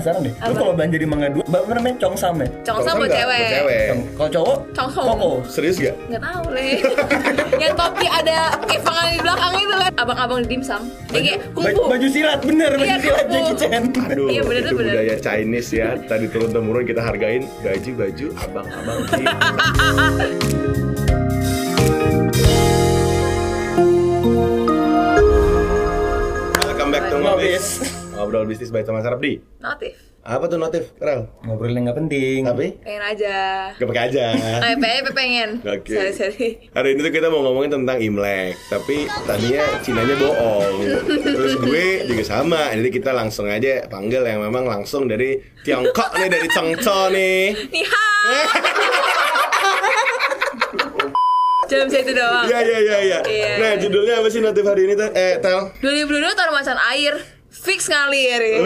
penasaran 0.00 0.24
deh. 0.24 0.32
Lu 0.32 0.54
kalau 0.56 0.72
belanja 0.72 0.96
di 0.96 1.04
Mangga 1.06 1.28
2, 1.28 1.44
apa 1.44 1.72
namanya? 1.76 1.96
Congsam 2.00 2.34
ya? 2.40 2.48
Congsam 2.64 2.94
buat 2.96 3.08
nggak? 3.12 3.20
cewek. 3.20 3.36
Buat 3.36 3.52
cewek. 3.52 3.86
Kalau 4.16 4.30
cowok? 4.32 4.56
Congsom. 4.72 5.04
Koko. 5.04 5.30
Serius 5.44 5.76
gak? 5.76 5.94
Nggak 6.08 6.22
tahu 6.24 6.44
leh. 6.56 6.74
yang 7.62 7.72
topi 7.76 8.06
ada 8.08 8.38
kepangan 8.64 9.06
di 9.06 9.18
belakang 9.20 9.52
itu 9.54 9.74
kan. 9.76 9.92
Abang-abang 10.00 10.38
di 10.40 10.48
dimsum. 10.48 10.82
Dia 11.12 11.20
kayak 11.20 11.38
Baju, 11.52 11.68
kungfu. 11.76 11.82
baju 11.92 12.06
silat, 12.08 12.40
bener 12.40 12.70
baju 12.72 12.88
Iya, 12.88 12.96
silat. 12.98 13.24
Jackie 13.28 13.56
Chan. 13.60 13.82
Aduh, 14.08 14.28
Iya, 14.32 14.42
bener, 14.42 14.60
itu 14.64 14.72
bener. 14.72 14.92
budaya 14.96 15.16
Chinese 15.20 15.70
ya. 15.76 15.88
Tadi 16.00 16.26
turun 16.32 16.50
temurun 16.50 16.84
kita 16.88 17.02
hargain 17.04 17.44
baju-baju 17.60 18.26
abang-abang 18.40 19.00
sih. 19.12 19.26
Welcome 26.64 26.90
back 26.90 27.04
to 27.12 27.16
Ngobis. 27.20 27.99
Ngobrol 28.30 28.46
bisnis 28.46 28.70
by 28.70 28.86
Thomas 28.86 29.02
Arabdi. 29.02 29.42
Notif. 29.58 29.98
Apa 30.22 30.46
tuh 30.46 30.54
notif, 30.54 30.94
Rel? 31.02 31.26
Ngobrol 31.42 31.74
yang 31.74 31.90
nggak 31.90 31.98
penting. 31.98 32.46
Tapi 32.46 32.78
Pengen 32.78 33.02
aja. 33.02 33.36
gak 33.74 33.88
pakai 33.90 34.02
aja. 34.06 34.24
Eh, 34.70 34.76
PE 34.78 35.10
pengen. 35.10 35.58
Oke. 35.66 35.90
Seri-seri. 35.90 36.70
Hari 36.70 36.94
ini 36.94 37.02
tuh 37.02 37.10
kita 37.10 37.26
mau 37.26 37.42
ngomongin 37.42 37.74
tentang 37.74 37.98
Imlek, 37.98 38.54
tapi 38.70 39.10
tadinya 39.26 39.66
Cinanya 39.82 40.14
bohong. 40.14 40.74
Terus 41.10 41.58
gue 41.58 41.86
juga 42.06 42.22
sama, 42.22 42.70
jadi 42.70 42.86
kita 42.94 43.10
langsung 43.10 43.50
aja 43.50 43.82
panggil 43.90 44.22
yang 44.22 44.46
memang 44.46 44.62
langsung 44.62 45.10
dari 45.10 45.42
Tiongkok 45.66 46.14
nih, 46.14 46.30
dari 46.30 46.46
Chongcho 46.54 47.10
nih. 47.10 47.50
Nih 47.74 47.86
Cuma 51.66 51.82
bisa 51.90 51.98
itu 51.98 52.12
doang. 52.14 52.46
Iya 52.46 52.58
iya 52.62 52.78
iya 52.78 52.98
iya. 53.02 53.18
Iya. 53.26 53.50
Nah 53.58 53.72
judulnya 53.74 54.22
apa 54.22 54.30
sih 54.30 54.38
notif 54.38 54.62
hari 54.62 54.86
ini 54.86 54.94
Tel? 54.94 55.10
Eh 55.18 55.42
Tel? 55.42 55.74
2022 55.82 56.38
tahun 56.38 56.54
macan 56.54 56.78
air. 56.94 57.39
Fix 57.60 57.92
ngalir 57.92 58.40
ya. 58.40 58.58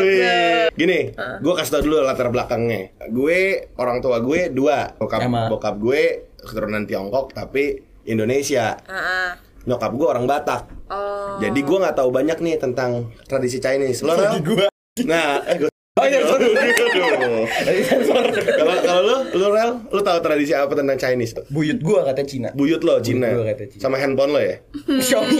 Gini, 0.70 1.10
gue 1.14 1.52
kasih 1.58 1.72
tau 1.74 1.82
dulu 1.82 2.06
latar 2.06 2.30
belakangnya. 2.30 2.94
Gue 3.10 3.66
orang 3.74 3.98
tua 3.98 4.22
gue 4.22 4.54
dua, 4.54 4.94
bokap 4.94 5.26
bokap 5.50 5.74
gue 5.82 6.30
keturunan 6.38 6.86
Tiongkok 6.86 7.34
tapi 7.34 7.82
Indonesia. 8.06 8.78
Heeh. 8.86 9.30
Nyokap 9.66 9.92
gue 9.96 10.06
orang 10.06 10.28
Batak. 10.30 10.62
Oh. 10.92 11.40
Jadi 11.42 11.58
gue 11.64 11.78
nggak 11.82 11.96
tahu 11.98 12.14
banyak 12.14 12.38
nih 12.38 12.54
tentang 12.60 13.10
tradisi 13.26 13.58
Chinese. 13.58 14.06
Lo. 14.06 14.14
Nah, 14.14 15.42
eh 15.42 15.56
gue 15.58 15.73
Oh 15.94 16.02
iya, 16.10 16.26
sorry. 16.26 16.50
Kalau 18.34 18.74
kalau 18.82 19.00
lu, 19.06 19.16
lu 19.38 19.46
Rel, 19.54 19.78
lu 19.94 20.02
tahu 20.02 20.18
tradisi 20.26 20.50
apa 20.50 20.74
tentang 20.74 20.98
Chinese 20.98 21.38
tuh? 21.38 21.46
Buyut 21.54 21.78
gua 21.86 22.02
kata 22.02 22.26
Cina. 22.26 22.50
Buyut 22.50 22.82
lo 22.82 22.98
Cina. 22.98 23.30
gua 23.30 23.46
kata 23.54 23.70
Cina. 23.70 23.78
Sama 23.78 24.02
handphone 24.02 24.34
lo 24.34 24.42
ya? 24.42 24.58
Xiaomi. 24.90 25.38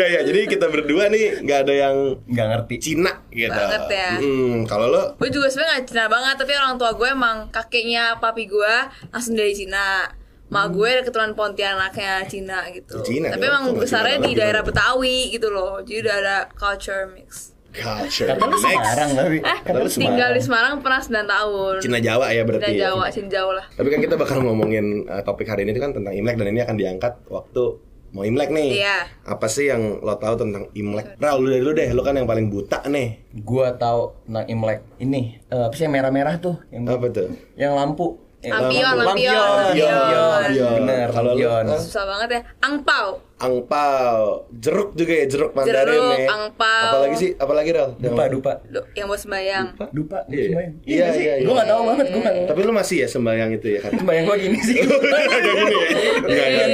ya 0.00 0.06
ya, 0.08 0.20
jadi 0.24 0.48
kita 0.48 0.72
berdua 0.72 1.12
nih 1.12 1.44
nggak 1.44 1.58
ada 1.68 1.74
yang 1.76 1.96
Nggak 2.32 2.46
ngerti. 2.48 2.74
Cina 2.80 3.12
gitu. 3.28 3.52
Banget 3.52 3.92
ya. 3.92 4.10
Hmm, 4.24 4.64
kalau 4.64 4.88
lo 4.88 5.02
Gue 5.20 5.28
juga 5.28 5.52
sebenarnya 5.52 5.84
gak 5.84 5.86
Cina 5.92 6.04
banget, 6.08 6.34
tapi 6.40 6.52
orang 6.56 6.74
tua 6.80 6.90
gue 6.96 7.08
emang 7.12 7.36
kakeknya 7.52 8.16
papi 8.24 8.48
gue 8.48 8.74
langsung 9.12 9.36
dari 9.36 9.52
Cina. 9.52 10.08
Mak 10.48 10.66
gue 10.72 10.88
ada 10.88 11.04
keturunan 11.04 11.36
Pontianaknya 11.36 12.24
Cina 12.24 12.64
gitu. 12.72 12.96
Hmm. 12.96 13.04
Cina 13.04 13.26
tapi 13.36 13.44
emang 13.52 13.68
nggak 13.68 13.84
besarnya 13.84 14.16
Cina 14.16 14.24
di 14.24 14.32
daerah? 14.32 14.64
Betawi 14.64 15.28
gitu 15.28 15.52
loh. 15.52 15.84
Jadi 15.84 16.08
udah 16.08 16.16
ada 16.24 16.36
culture 16.56 17.04
mix. 17.12 17.59
Culture. 17.72 18.26
Kata 18.28 18.44
lu. 18.44 18.56
Semarang 18.56 19.10
tapi. 19.14 19.36
Eh, 19.40 19.58
Kata 19.62 19.78
lu 19.78 19.88
tinggal 19.88 20.30
di 20.34 20.42
Semarang. 20.42 20.72
Pernah 20.82 21.00
9 21.02 21.26
tahun. 21.26 21.74
Cina 21.80 21.98
Jawa 21.98 22.26
ya 22.30 22.42
berarti. 22.42 22.66
Cina 22.66 22.76
ya? 22.76 22.82
Jawa, 22.90 23.04
Cina 23.08 23.28
Jawa 23.28 23.52
lah. 23.62 23.66
Tapi 23.72 23.88
kan 23.88 24.00
kita 24.02 24.14
bakal 24.14 24.38
ngomongin 24.42 25.06
uh, 25.06 25.22
topik 25.22 25.46
hari 25.46 25.64
ini 25.64 25.72
tuh 25.72 25.82
kan 25.82 25.92
tentang 25.94 26.12
Imlek 26.12 26.36
dan 26.36 26.46
ini 26.50 26.60
akan 26.60 26.76
diangkat 26.76 27.12
waktu 27.30 27.62
mau 28.10 28.26
Imlek 28.26 28.50
nih. 28.50 28.82
Iya. 28.82 28.98
Apa 29.22 29.46
sih 29.46 29.70
yang 29.70 30.02
lo 30.02 30.18
tahu 30.18 30.34
tentang 30.34 30.66
Imlek? 30.74 31.14
Ral, 31.22 31.38
lu 31.38 31.46
dari 31.46 31.62
lu 31.62 31.70
deh, 31.70 31.88
lu 31.94 32.02
kan 32.02 32.18
yang 32.18 32.26
paling 32.26 32.50
buta 32.50 32.82
nih. 32.84 33.22
Gua 33.46 33.70
tahu 33.74 34.18
tentang 34.26 34.46
Imlek. 34.50 34.80
Ini 34.98 35.20
eh, 35.46 35.62
apa 35.70 35.74
sih 35.78 35.86
yang 35.86 35.94
merah-merah 35.94 36.34
tuh? 36.42 36.58
Yang 36.74 36.82
Apa 36.90 37.06
tuh? 37.08 37.28
yang 37.54 37.72
lampu. 37.78 38.18
Yang 38.40 38.56
Lampion, 38.56 38.94
lampion, 38.96 39.36
Lampion. 39.36 39.92
lampion. 39.92 40.80
Lu, 41.12 41.28
lampion. 41.28 41.64
eh, 41.68 41.76
Susah 41.78 42.04
banget 42.08 42.28
ya. 42.30 42.40
Angpau. 42.58 43.06
Angpau, 43.36 44.16
jeruk 44.50 44.92
juga 44.94 45.12
ya, 45.14 45.24
jeruk 45.26 45.52
Mandarin 45.52 45.92
Jeruk, 45.92 46.16
ya. 46.16 46.28
angpau. 46.30 46.84
Apalagi 46.88 47.16
sih? 47.16 47.30
Apalagi 47.34 47.70
Ral? 47.70 47.88
Dupa, 47.96 48.22
dupa. 48.26 48.52
Duh, 48.64 48.84
yang 48.92 49.06
buat 49.06 49.16
sembayang. 49.18 49.66
Dupa, 49.90 50.24
Iya, 50.26 50.44
sembayang. 50.46 50.72
iya, 50.82 50.96
nggak 50.98 51.12
sih? 51.12 51.22
iya, 51.22 51.34
iya. 51.36 51.44
Gua 51.44 51.54
nggak 51.54 51.68
tahu 51.68 51.82
banget, 51.86 52.06
gua 52.06 52.20
nggak. 52.22 52.34
Tapi 52.48 52.60
lu 52.62 52.72
masih 52.72 52.96
ya 52.98 53.08
sembahyang 53.08 53.50
itu 53.52 53.66
ya 53.70 53.80
kan? 53.80 53.92
Sembayang 53.94 54.24
gua 54.24 54.36
gini 54.36 54.58
sih. 54.58 54.76
Kayak 54.80 55.40
gini 55.42 55.72
ya? 55.72 55.88
Enggak, 56.20 56.46
enggak. 56.48 56.66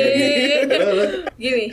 Lu, 0.78 0.93
lu? 0.93 1.04
Gini. 1.37 1.66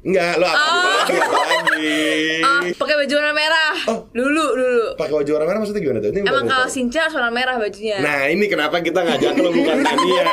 Enggak, 0.00 0.40
lu 0.40 0.46
apa 0.48 0.56
lagi? 0.56 1.12
Apa 1.20 1.40
lagi? 1.44 1.92
Ah, 2.40 2.62
pakai 2.72 2.94
baju 2.96 3.14
warna 3.20 3.32
merah. 3.36 3.72
Oh. 3.84 3.98
Dulu, 4.16 4.44
dulu. 4.56 4.84
Pakai 4.96 5.12
baju 5.12 5.30
warna 5.36 5.46
merah 5.46 5.58
maksudnya 5.60 5.82
gimana 5.84 5.98
tuh? 6.00 6.08
Ini 6.08 6.20
Emang 6.24 6.46
kalau. 6.48 6.68
Sinca 6.72 7.00
harus 7.04 7.14
warna 7.20 7.28
merah 7.28 7.54
bajunya. 7.60 7.96
Nah, 8.00 8.20
ini 8.26 8.44
kenapa 8.48 8.80
kita 8.80 9.00
ngajak 9.04 9.32
lu 9.36 9.52
bukan 9.52 9.76
Tania? 9.86 10.24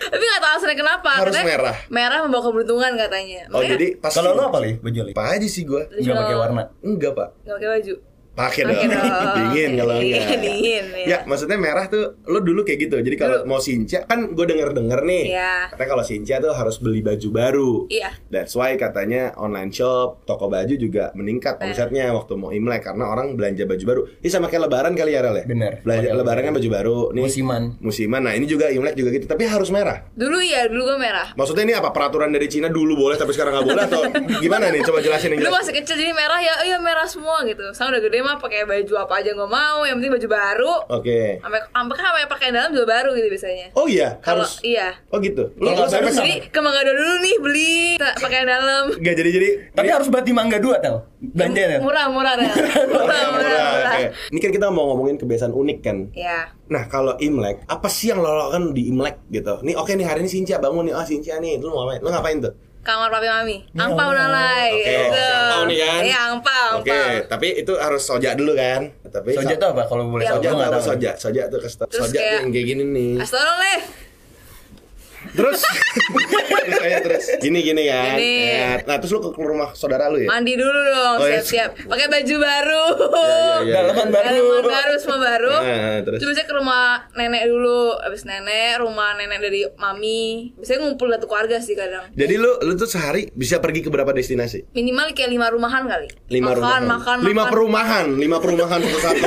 Tapi 0.00 0.24
gak 0.24 0.40
tahu 0.40 0.52
alasannya 0.56 0.76
kenapa. 0.80 1.10
Harus 1.20 1.34
Katanya 1.36 1.50
merah. 1.52 1.76
Merah 1.92 2.18
membawa 2.24 2.42
keberuntungan 2.48 2.92
katanya. 2.96 3.40
Oh, 3.52 3.60
Makanya 3.60 3.72
jadi 3.76 3.86
pas 4.00 4.12
Kalau 4.16 4.30
lu 4.32 4.40
apa 4.40 4.58
li? 4.64 4.72
Baju 4.80 5.00
li? 5.04 5.12
Apa 5.12 5.24
aja 5.36 5.48
sih 5.52 5.62
gua? 5.68 5.82
Nggak 5.92 6.16
pakai 6.16 6.36
warna. 6.40 6.62
Enggak, 6.80 7.12
Pak. 7.12 7.28
Gak 7.44 7.54
pakai 7.60 7.70
baju. 7.76 7.94
Pakai 8.34 8.62
dong. 8.64 8.74
Dong. 8.76 9.10
Dingin 9.36 9.70
kalau 9.76 9.94
Iya, 9.96 10.18
enggak. 10.18 10.40
dingin, 10.42 10.84
ya. 10.92 11.06
Ya, 11.06 11.18
maksudnya 11.24 11.54
merah 11.54 11.86
tuh 11.86 12.18
lo 12.24 12.38
dulu 12.38 12.62
kayak 12.62 12.78
gitu. 12.82 12.96
Jadi 12.98 13.14
kalau 13.14 13.46
mau 13.46 13.58
Sinca 13.58 14.02
kan 14.04 14.26
gue 14.28 14.42
denger-denger 14.44 15.00
nih. 15.02 15.22
Iya. 15.30 15.54
Katanya 15.70 15.90
kalau 15.90 16.04
Sinca 16.04 16.34
tuh 16.40 16.52
harus 16.52 16.76
beli 16.76 17.00
baju 17.00 17.28
baru. 17.30 17.72
Iya. 17.86 18.10
That's 18.28 18.52
why 18.52 18.74
katanya 18.74 19.32
online 19.34 19.70
shop, 19.70 20.24
toko 20.24 20.46
baju 20.46 20.74
juga 20.74 21.14
meningkat 21.14 21.56
Iya. 21.56 21.64
omsetnya 21.64 22.04
waktu 22.10 22.34
mau 22.34 22.50
Imlek 22.50 22.82
karena 22.84 23.06
orang 23.06 23.34
belanja 23.34 23.64
baju 23.64 23.84
baru. 23.86 24.00
Ini 24.18 24.28
sama 24.28 24.46
kayak 24.46 24.66
lebaran 24.66 24.92
kali 24.92 25.14
ya, 25.14 25.20
Rel 25.22 25.36
ya? 25.36 25.44
Bener. 25.46 25.72
Belanja 25.80 26.02
Pakai 26.04 26.18
lebarannya 26.18 26.52
baju 26.52 26.68
baru 26.68 26.98
nih. 27.14 27.24
Musiman. 27.24 27.62
Musiman. 27.78 28.20
Nah, 28.20 28.34
ini 28.34 28.44
juga 28.44 28.66
Imlek 28.68 28.94
juga 28.94 29.14
gitu, 29.14 29.30
tapi 29.30 29.46
harus 29.46 29.70
merah. 29.70 30.02
Dulu 30.10 30.42
iya, 30.42 30.66
dulu 30.66 30.90
gue 30.90 30.98
merah. 30.98 31.30
Maksudnya 31.38 31.64
ini 31.64 31.74
apa 31.74 31.94
peraturan 31.94 32.34
dari 32.34 32.50
Cina 32.50 32.66
dulu 32.66 32.98
boleh 32.98 33.14
tapi 33.14 33.30
sekarang 33.30 33.54
nggak 33.54 33.66
boleh 33.66 33.84
atau 33.86 34.02
gimana 34.42 34.74
nih? 34.74 34.82
Coba 34.82 34.98
jelasin 34.98 35.30
yang 35.30 35.46
Dulu 35.46 35.54
masih 35.54 35.72
kecil 35.72 35.94
jadi 35.94 36.10
merah 36.10 36.40
ya, 36.42 36.54
iya 36.66 36.76
merah 36.82 37.06
semua 37.06 37.46
gitu. 37.46 37.62
Sekarang 37.70 37.94
udah 37.94 38.02
gede 38.02 38.18
mah 38.24 38.36
pakai 38.36 38.64
baju 38.64 38.94
apa 38.96 39.14
aja 39.20 39.30
gue 39.30 39.44
mau, 39.44 39.84
yang 39.84 40.00
penting 40.00 40.12
baju 40.16 40.28
baru. 40.28 40.74
Oke. 40.90 41.38
Sampai 41.38 41.60
sampai 41.62 41.94
kan 41.94 42.04
sampai 42.06 42.24
pakai 42.26 42.48
dalam 42.48 42.70
juga 42.72 42.86
baru 42.90 43.10
gitu 43.12 43.28
biasanya. 43.28 43.66
Oh 43.72 43.84
iya, 43.84 44.16
Kalau 44.18 44.42
harus. 44.42 44.58
iya. 44.64 44.96
Oh 45.12 45.20
gitu. 45.20 45.52
Lu, 45.54 45.68
Kalau 45.68 45.84
lu 45.84 45.92
sampai 45.92 46.10
Jadi 46.10 46.34
ke 46.48 46.58
Mangga 46.58 46.80
Dua 46.82 46.94
dulu 46.94 47.14
nih 47.20 47.36
beli 47.38 47.74
pakaian 48.00 48.46
dalam. 48.46 48.84
Gak 48.96 49.14
jadi 49.14 49.30
jadi 49.30 49.48
Tapi 49.70 49.88
harus 49.88 50.08
berarti 50.08 50.30
mangga 50.32 50.56
dua 50.56 50.76
tel. 50.80 50.96
Belanja 51.20 51.60
ya. 51.60 51.78
Murah, 51.80 52.06
murah 52.08 52.34
ya. 52.36 52.52
Murah, 52.54 52.84
murah, 52.88 53.22
Murah, 53.30 53.62
murah. 53.70 53.94
oke. 53.94 54.04
Ini 54.32 54.38
kan 54.40 54.50
kita 54.50 54.66
mau 54.68 54.84
ngomongin 54.92 55.16
kebiasaan 55.16 55.52
unik 55.52 55.78
kan. 55.80 55.96
Ya. 56.12 56.52
Nah 56.68 56.88
kalau 56.88 57.16
Imlek, 57.18 57.64
apa 57.64 57.88
sih 57.88 58.08
yang 58.08 58.20
lo 58.20 58.32
lakukan 58.32 58.72
di 58.72 58.88
Imlek 58.88 59.20
gitu? 59.28 59.60
Nih 59.60 59.76
oke 59.76 59.92
nih 59.92 60.04
hari 60.04 60.24
ini 60.24 60.30
Sinca 60.30 60.56
bangun 60.56 60.88
nih, 60.88 60.94
oh 60.96 61.04
Sinca 61.04 61.36
nih, 61.36 61.60
lu 61.60 61.68
mau 61.68 61.84
ngapain? 61.84 62.00
Lu 62.00 62.08
ngapain 62.08 62.38
tuh? 62.40 62.54
Kamar 62.84 63.08
papi 63.08 63.26
mami. 63.26 63.56
Angpau 63.72 64.12
nalai 64.12 64.68
Oke, 64.70 64.84
gitu. 64.84 65.24
angpau 65.24 65.60
nih 65.64 65.76
kan? 65.78 66.00
Iya, 66.04 66.18
angpau, 66.28 66.68
Oke, 66.76 66.92
angpau. 66.92 67.14
tapi 67.26 67.48
itu 67.56 67.72
harus 67.74 68.02
soja 68.02 68.30
dulu 68.32 68.52
kan? 68.54 68.92
Tapi 69.04 69.30
Soja 69.32 69.54
tuh 69.56 69.68
apa 69.72 69.82
kalau 69.84 70.04
boleh 70.06 70.22
tahu? 70.22 70.36
Soja 70.36 70.48
nggak 70.52 70.70
tahu. 70.70 70.84
soja? 70.84 71.10
Soja 71.16 71.42
tuh 71.48 71.58
kasih. 71.58 71.78
Terus 71.86 72.02
Soja 72.04 72.18
kayak- 72.18 72.32
yang 72.38 72.50
kayak 72.52 72.66
gini 72.68 72.82
nih. 72.84 73.12
Astagfirullah, 73.18 73.58
Leh. 73.58 73.80
Terus 75.34 75.60
terus 76.64 76.78
kayak 76.78 77.00
terus 77.02 77.24
gini 77.38 77.58
gini 77.60 77.82
kan. 77.84 78.14
Gini. 78.14 78.34
Ya, 78.54 78.72
Nah, 78.84 78.96
terus 78.96 79.10
lu 79.10 79.20
ke 79.20 79.34
rumah 79.34 79.74
saudara 79.74 80.06
lu 80.06 80.18
ya? 80.18 80.28
Mandi 80.28 80.54
dulu 80.54 80.70
dong, 80.86 81.16
Oh, 81.16 81.26
iya. 81.26 81.40
siap-siap. 81.40 81.70
Pakai 81.84 82.06
baju 82.06 82.34
baru. 82.38 82.84
iya, 82.94 83.38
iya. 83.60 83.74
Dalaman 83.74 84.08
baru. 84.08 84.28
Dalaman 84.30 84.64
baru 84.64 84.94
semua 84.96 85.18
baru. 85.18 85.54
Nah, 85.56 85.96
terus? 86.00 86.18
Terus 86.18 86.28
biasanya 86.30 86.48
ke 86.48 86.54
rumah 86.54 86.82
nenek 87.12 87.42
dulu, 87.44 87.80
abis 88.00 88.22
nenek, 88.22 88.78
rumah 88.78 89.08
nenek 89.14 89.38
dari 89.40 89.60
mami. 89.74 90.54
Biasanya 90.54 90.78
ngumpul 90.80 91.08
satu 91.10 91.26
keluarga 91.26 91.56
sih 91.58 91.74
kadang. 91.74 92.06
Jadi 92.12 92.34
lu 92.36 92.50
lu 92.60 92.72
tuh 92.74 92.86
sehari 92.86 93.26
bisa 93.32 93.58
pergi 93.58 93.80
ke 93.80 93.88
berapa 93.88 94.10
destinasi? 94.10 94.70
Minimal 94.70 95.12
kayak 95.12 95.30
lima 95.30 95.46
rumahan 95.48 95.82
kali. 95.84 96.08
Lima 96.28 96.52
makan, 96.52 96.58
rumahan. 96.58 96.82
Makan, 96.86 97.16
lima 97.20 97.34
makan. 97.36 97.50
perumahan, 97.50 98.06
lima 98.14 98.36
perumahan 98.38 98.78
satu 98.78 98.98
satu. 99.04 99.26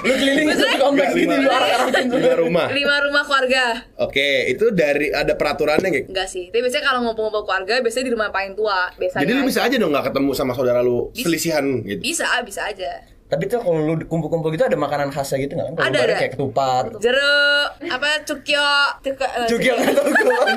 Lu 0.00 0.12
keliling 0.12 0.48
satu 0.50 0.76
kompleks 0.80 1.12
lima, 1.12 1.34
gini 1.34 1.44
lu 1.44 1.50
arak-arakin 1.50 2.04
tuh. 2.06 2.16
lima 2.16 2.34
rumah. 2.36 2.66
Lima 2.72 2.96
rumah 3.00 3.22
keluarga. 3.22 3.64
Oke, 3.98 4.48
itu 4.48 4.72
dari 4.72 5.12
ada 5.12 5.34
peraturannya 5.34 5.86
nggak? 5.86 6.04
Enggak 6.08 6.28
sih. 6.28 6.48
Tapi 6.48 6.60
biasanya 6.60 6.84
kalau 6.86 7.00
ngumpul-ngumpul 7.04 7.44
keluarga, 7.44 7.74
biasanya 7.78 8.04
di 8.06 8.12
rumah 8.12 8.26
yang 8.26 8.34
paling 8.34 8.54
tua. 8.54 8.80
Biasanya. 8.94 9.22
Jadi 9.22 9.32
lu 9.34 9.42
bisa 9.44 9.60
aja 9.60 9.74
dong 9.76 9.90
nggak 9.90 10.06
ketemu 10.08 10.30
sama 10.32 10.52
saudara 10.52 10.80
lu 10.80 11.12
Bisa. 11.12 11.24
selisihan 11.24 11.64
gitu. 11.82 12.00
Bisa, 12.00 12.26
bisa 12.40 12.62
aja. 12.64 12.92
Tapi 13.30 13.46
tuh 13.46 13.62
kalau 13.62 13.86
lu 13.86 13.94
kumpul-kumpul 14.02 14.50
gitu 14.50 14.66
ada 14.66 14.74
makanan 14.74 15.14
khasnya 15.14 15.38
gitu 15.38 15.54
nggak? 15.54 15.68
Kalau 15.70 15.86
Ada, 15.86 15.98
ada. 16.02 16.14
Kayak 16.18 16.32
ketupat. 16.34 16.84
Jeruk, 16.98 17.68
apa 17.86 18.08
cukyo, 18.26 18.68
Cuka- 19.06 19.32
eh. 19.36 19.48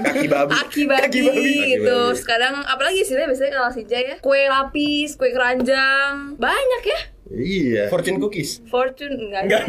Kaki 0.01 0.25
babi. 0.25 0.51
Aki 0.55 0.81
babi, 0.87 1.01
Kaki 1.05 1.19
babi. 1.21 1.53
gitu. 1.69 1.85
Kaki 1.85 2.09
babi. 2.09 2.17
Sekarang 2.17 2.53
apalagi 2.65 3.05
sih 3.05 3.13
biasanya 3.13 3.51
kalau 3.53 3.69
Sinja 3.69 3.99
ya? 3.99 4.15
Kue 4.17 4.49
lapis, 4.49 5.13
kue 5.13 5.29
keranjang. 5.29 6.33
Banyak 6.35 6.81
ya. 6.83 6.99
Iya. 7.33 7.89
Fortune 7.89 8.17
cookies. 8.17 8.61
Fortune 8.63 9.17
enggak. 9.19 9.49
Enggak, 9.49 9.61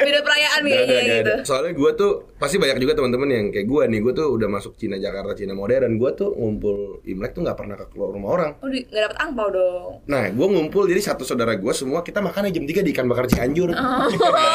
Beda, 0.00 0.20
perayaan 0.20 0.60
Nggak 0.60 0.80
kayaknya 0.80 0.96
nggak 0.96 1.20
gitu. 1.20 1.34
Soalnya 1.44 1.72
gue 1.72 1.90
tuh 1.94 2.12
pasti 2.34 2.56
banyak 2.56 2.78
juga 2.78 2.92
teman-teman 2.94 3.28
yang 3.28 3.46
kayak 3.48 3.66
gue 3.66 3.82
nih. 3.86 4.00
Gue 4.00 4.12
tuh 4.12 4.26
udah 4.30 4.48
masuk 4.48 4.72
Cina 4.74 4.96
Jakarta, 4.96 5.36
Cina 5.36 5.52
modern. 5.52 5.94
Gue 5.94 6.10
tuh 6.12 6.32
ngumpul 6.32 7.04
Imlek 7.04 7.32
tuh 7.32 7.44
nggak 7.44 7.54
pernah 7.54 7.76
ke 7.76 7.84
keluar 7.88 8.08
rumah 8.10 8.30
orang. 8.32 8.50
Oh, 8.58 8.68
di, 8.68 8.80
gak 8.84 9.02
dapet 9.04 9.18
angpau 9.20 9.48
dong. 9.48 9.92
Nah, 10.06 10.24
gue 10.26 10.46
ngumpul 10.46 10.88
jadi 10.88 11.00
satu 11.04 11.22
saudara 11.22 11.52
gue 11.54 11.72
semua 11.72 12.00
kita 12.00 12.18
makannya 12.18 12.48
jam 12.50 12.64
3 12.64 12.80
di 12.80 12.90
ikan 12.90 13.06
bakar 13.06 13.28
Cianjur. 13.28 13.68
Oh, 13.68 13.76
Nah, 13.76 14.08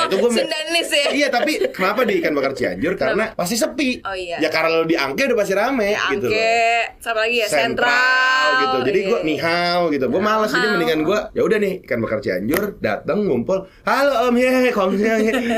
itu 0.10 0.16
gue 0.18 0.30
Sundanis 0.34 0.90
ya. 0.98 1.08
Iya, 1.14 1.28
tapi 1.30 1.52
kenapa 1.70 2.02
di 2.04 2.14
ikan 2.18 2.34
bakar 2.34 2.54
Cianjur? 2.54 2.94
Karena 2.96 3.32
pasti 3.32 3.54
sepi. 3.54 4.02
Oh, 4.02 4.16
iya. 4.16 4.42
Ya 4.42 4.50
karena 4.50 4.82
lo 4.82 4.86
di 4.86 4.98
Angke 4.98 5.30
udah 5.30 5.38
pasti 5.38 5.54
rame 5.54 5.94
Ya, 5.94 6.10
gitu. 6.10 6.26
Angke, 6.26 6.58
sama 6.98 7.26
lagi 7.26 7.38
ya, 7.38 7.48
sentral, 7.48 8.48
gitu. 8.58 8.78
Jadi 8.84 9.00
gue 9.04 9.20
Iya. 9.20 9.28
nihau 9.28 9.82
gitu. 9.90 10.06
Gue 10.08 10.22
malas 10.22 10.50
jadi 10.50 10.68
mendingan 10.70 11.00
gue 11.04 11.20
ya 11.32 11.42
udah 11.44 11.58
nih 11.60 11.74
ikan 11.86 11.99
bakar 12.04 12.19
Cianjur 12.19 12.80
datang 12.84 13.24
ngumpul. 13.28 13.68
Halo 13.88 14.28
Om 14.28 14.36
ye, 14.36 14.72
Kong 14.75 14.96
ye, 14.96 15.13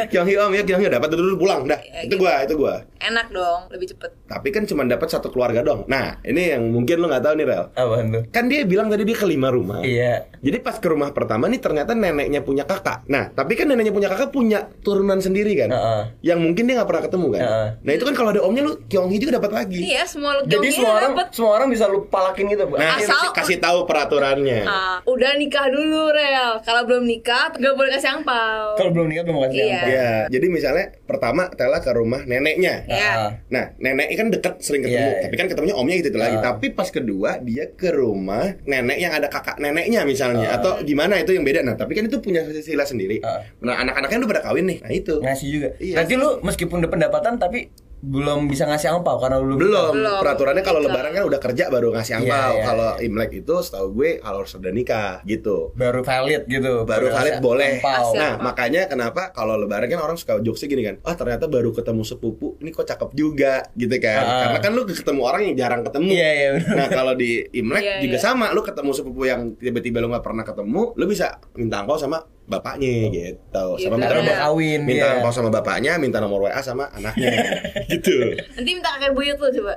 Kyong 0.09 0.27
Hee 0.29 0.37
Om 0.37 0.51
ya, 0.53 0.61
Kyong 0.61 0.81
Hee 0.85 0.91
dapat 0.93 1.09
dulu 1.13 1.41
pulang 1.41 1.65
dah. 1.65 1.79
Ya, 1.81 2.05
itu 2.05 2.17
gitu. 2.17 2.23
gue, 2.25 2.33
itu 2.45 2.53
gue. 2.57 2.75
Enak 3.01 3.27
dong, 3.33 3.61
lebih 3.73 3.87
cepet. 3.93 4.11
Tapi 4.31 4.47
kan 4.49 4.63
cuma 4.63 4.87
dapat 4.87 5.11
satu 5.11 5.27
keluarga 5.27 5.59
dong. 5.59 5.83
Nah, 5.85 6.23
ini 6.23 6.55
yang 6.55 6.71
mungkin 6.71 7.03
lo 7.03 7.11
nggak 7.11 7.19
tahu 7.19 7.33
nih 7.35 7.45
Rel. 7.45 7.63
Apaan 7.75 8.05
tuh? 8.09 8.23
Kan 8.31 8.47
dia 8.47 8.63
bilang 8.63 8.87
tadi 8.87 9.03
dia 9.03 9.13
ke 9.13 9.27
lima 9.27 9.51
rumah. 9.51 9.83
Iya. 9.83 10.31
Jadi 10.39 10.57
pas 10.57 10.79
ke 10.79 10.87
rumah 10.87 11.11
pertama 11.11 11.45
nih 11.45 11.59
ternyata 11.59 11.91
neneknya 11.91 12.39
punya 12.41 12.63
kakak. 12.63 13.03
Nah, 13.05 13.27
tapi 13.29 13.59
kan 13.59 13.67
neneknya 13.67 13.91
punya 13.91 14.07
kakak 14.07 14.31
punya 14.31 14.71
turunan 14.79 15.19
sendiri 15.19 15.51
kan. 15.53 15.69
Heeh. 15.69 16.01
Yang 16.23 16.39
mungkin 16.39 16.63
dia 16.63 16.79
nggak 16.79 16.87
pernah 16.87 17.03
ketemu 17.03 17.27
kan. 17.29 17.41
Heeh. 17.43 17.67
Nah, 17.83 17.91
itu 17.91 18.03
kan 18.07 18.15
kalau 18.15 18.29
ada 18.31 18.41
omnya 18.41 18.63
lu 18.63 18.79
Kyong 18.87 19.11
Hee 19.11 19.19
juga 19.19 19.35
dapat 19.37 19.51
lagi. 19.51 19.79
Iya, 19.83 20.07
semua 20.07 20.39
lu 20.39 20.47
Jadi 20.47 20.67
semua 20.71 20.95
orang 20.95 21.11
dapet. 21.13 21.27
semua 21.35 21.51
orang 21.53 21.67
bisa 21.67 21.83
lu 21.85 22.07
palakin 22.07 22.45
gitu, 22.47 22.63
Bu. 22.65 22.79
Nah, 22.79 22.95
Asal- 22.95 23.11
kasih, 23.11 23.29
kasih 23.35 23.57
tahu 23.59 23.83
peraturannya. 23.83 24.63
Ah, 24.63 24.97
udah 25.03 25.35
nikah 25.35 25.67
dulu, 25.67 26.09
Rel. 26.09 26.61
Kalau 26.61 26.87
belum 26.87 27.03
nikah, 27.03 27.51
gak 27.51 27.73
boleh 27.75 27.91
kasih 27.91 28.09
angpau. 28.13 28.77
Kalau 28.77 28.91
belum 28.91 29.07
nikah 29.07 29.23
belum 29.25 29.39
kasih 29.43 29.57
Iya. 29.57 29.67
angpau. 29.75 29.89
Ya, 29.91 30.09
jadi 30.29 30.45
misalnya 30.47 30.85
pertama 31.03 31.51
Tela 31.51 31.79
ke 31.79 31.91
rumah 31.91 32.23
neneknya. 32.23 32.85
Iya. 32.85 33.11
Ah. 33.11 33.29
Nah, 33.49 33.65
neneknya 33.75 34.15
kan 34.21 34.27
deket 34.29 34.53
sering 34.61 34.85
ketemu, 34.85 35.01
Iya, 35.01 35.09
iya. 35.09 35.21
tapi 35.25 35.35
kan 35.35 35.47
ketemunya 35.49 35.73
omnya 35.73 35.95
gitu 35.97 36.13
lagi. 36.15 36.37
Ah. 36.37 36.53
Tapi 36.53 36.65
pas 36.71 36.87
kedua 36.87 37.41
dia 37.41 37.65
ke 37.67 37.89
rumah 37.89 38.53
nenek 38.63 38.97
yang 38.97 39.11
ada 39.11 39.25
kakak 39.25 39.57
neneknya 39.57 40.05
misalnya 40.05 40.53
Ah. 40.53 40.61
atau 40.61 40.79
gimana 40.81 41.17
itu 41.17 41.33
yang 41.33 41.41
beda. 41.41 41.65
Nah, 41.65 41.73
tapi 41.73 41.97
kan 41.97 42.05
itu 42.05 42.21
punya 42.21 42.45
silsilah 42.45 42.85
sendiri. 42.85 43.17
Ah. 43.25 43.41
Nah, 43.59 43.81
anak-anaknya 43.81 44.17
udah 44.21 44.29
pada 44.29 44.43
kawin 44.45 44.65
nih. 44.69 44.77
Nah, 44.79 44.91
itu. 44.91 45.17
Ngasih 45.17 45.47
juga. 45.49 45.69
Iya. 45.81 45.95
Nanti 45.97 46.13
lu 46.13 46.29
meskipun 46.39 46.77
udah 46.79 46.91
pendapatan 46.91 47.35
tapi 47.35 47.67
belum 48.01 48.49
bisa 48.49 48.65
ngasih 48.65 48.97
angpau 48.97 49.21
karena 49.21 49.37
lu 49.37 49.61
Belum. 49.61 49.93
Belum. 49.93 50.19
Peraturannya 50.25 50.65
kalau 50.65 50.81
lebaran 50.81 51.13
kan 51.13 51.23
udah 51.29 51.39
kerja 51.39 51.69
baru 51.69 51.93
ngasih 51.93 52.13
angpau. 52.21 52.33
Iya, 52.33 52.57
iya, 52.57 52.63
kalau 52.65 52.89
iya. 52.97 53.05
Imlek 53.05 53.31
itu 53.45 53.55
setahu 53.61 53.87
gue 53.93 54.09
kalau 54.17 54.37
harus 54.41 54.51
udah 54.57 54.73
nikah 54.73 55.21
gitu. 55.23 55.69
baru 55.77 56.01
valid 56.01 56.49
gitu. 56.49 56.83
Baru 56.83 57.13
valid 57.13 57.37
ngasih 57.37 57.45
boleh. 57.45 57.71
angpau. 57.77 58.17
Nah, 58.17 58.35
angpau. 58.35 58.45
makanya 58.49 58.81
kenapa 58.89 59.29
kalau 59.31 59.53
lebaran 59.55 59.85
kan 59.85 60.01
orang 60.01 60.17
suka 60.17 60.41
jokesnya 60.41 60.67
gini 60.73 60.83
kan. 60.83 60.95
Oh, 61.05 61.13
ternyata 61.13 61.45
baru 61.45 61.69
ketemu 61.71 62.01
sepupu, 62.01 62.57
ini 62.57 62.73
kok 62.73 62.89
cakep 62.89 63.09
juga 63.13 63.69
gitu 63.77 63.95
kan. 64.01 64.23
Ah. 64.25 64.39
Karena 64.49 64.59
kan 64.65 64.71
lu 64.73 64.81
ketemu 64.89 65.21
orang 65.21 65.41
yang 65.45 65.55
jarang 65.55 65.81
ketemu. 65.85 66.09
Iya, 66.09 66.29
iya, 66.33 66.49
benar. 66.57 66.75
Nah, 66.75 66.87
kalau 66.89 67.13
di 67.13 67.31
Imlek 67.53 67.81
Iya, 67.81 67.95
juga 68.01 68.17
iya. 68.17 68.23
sama, 68.23 68.49
lu 68.51 68.61
ketemu 68.65 68.91
sepupu 68.97 69.21
yang 69.29 69.53
tiba-tiba 69.57 70.01
lu 70.01 70.09
nggak 70.09 70.25
pernah 70.25 70.41
ketemu, 70.41 70.81
lu 70.97 71.05
bisa 71.05 71.37
minta 71.53 71.85
angpau 71.85 72.01
sama 72.01 72.25
bapaknya 72.51 73.07
gitu. 73.07 73.65
Sama 73.79 73.79
Gitu. 73.79 73.87
minta 73.95 74.07
Karena 74.11 74.19
nomor 74.19 74.35
mau 74.35 74.43
kawin 74.51 74.79
minta 74.83 75.05
angpau 75.15 75.31
sama 75.31 75.49
bapaknya, 75.49 75.91
minta 75.95 76.17
nomor 76.19 76.39
WA 76.51 76.59
sama 76.59 76.91
anaknya. 76.91 77.31
gitu. 77.91 78.35
Nanti 78.59 78.69
minta 78.75 78.91
kakek 78.99 79.15
buyut 79.15 79.39
lu 79.39 79.47
coba. 79.63 79.73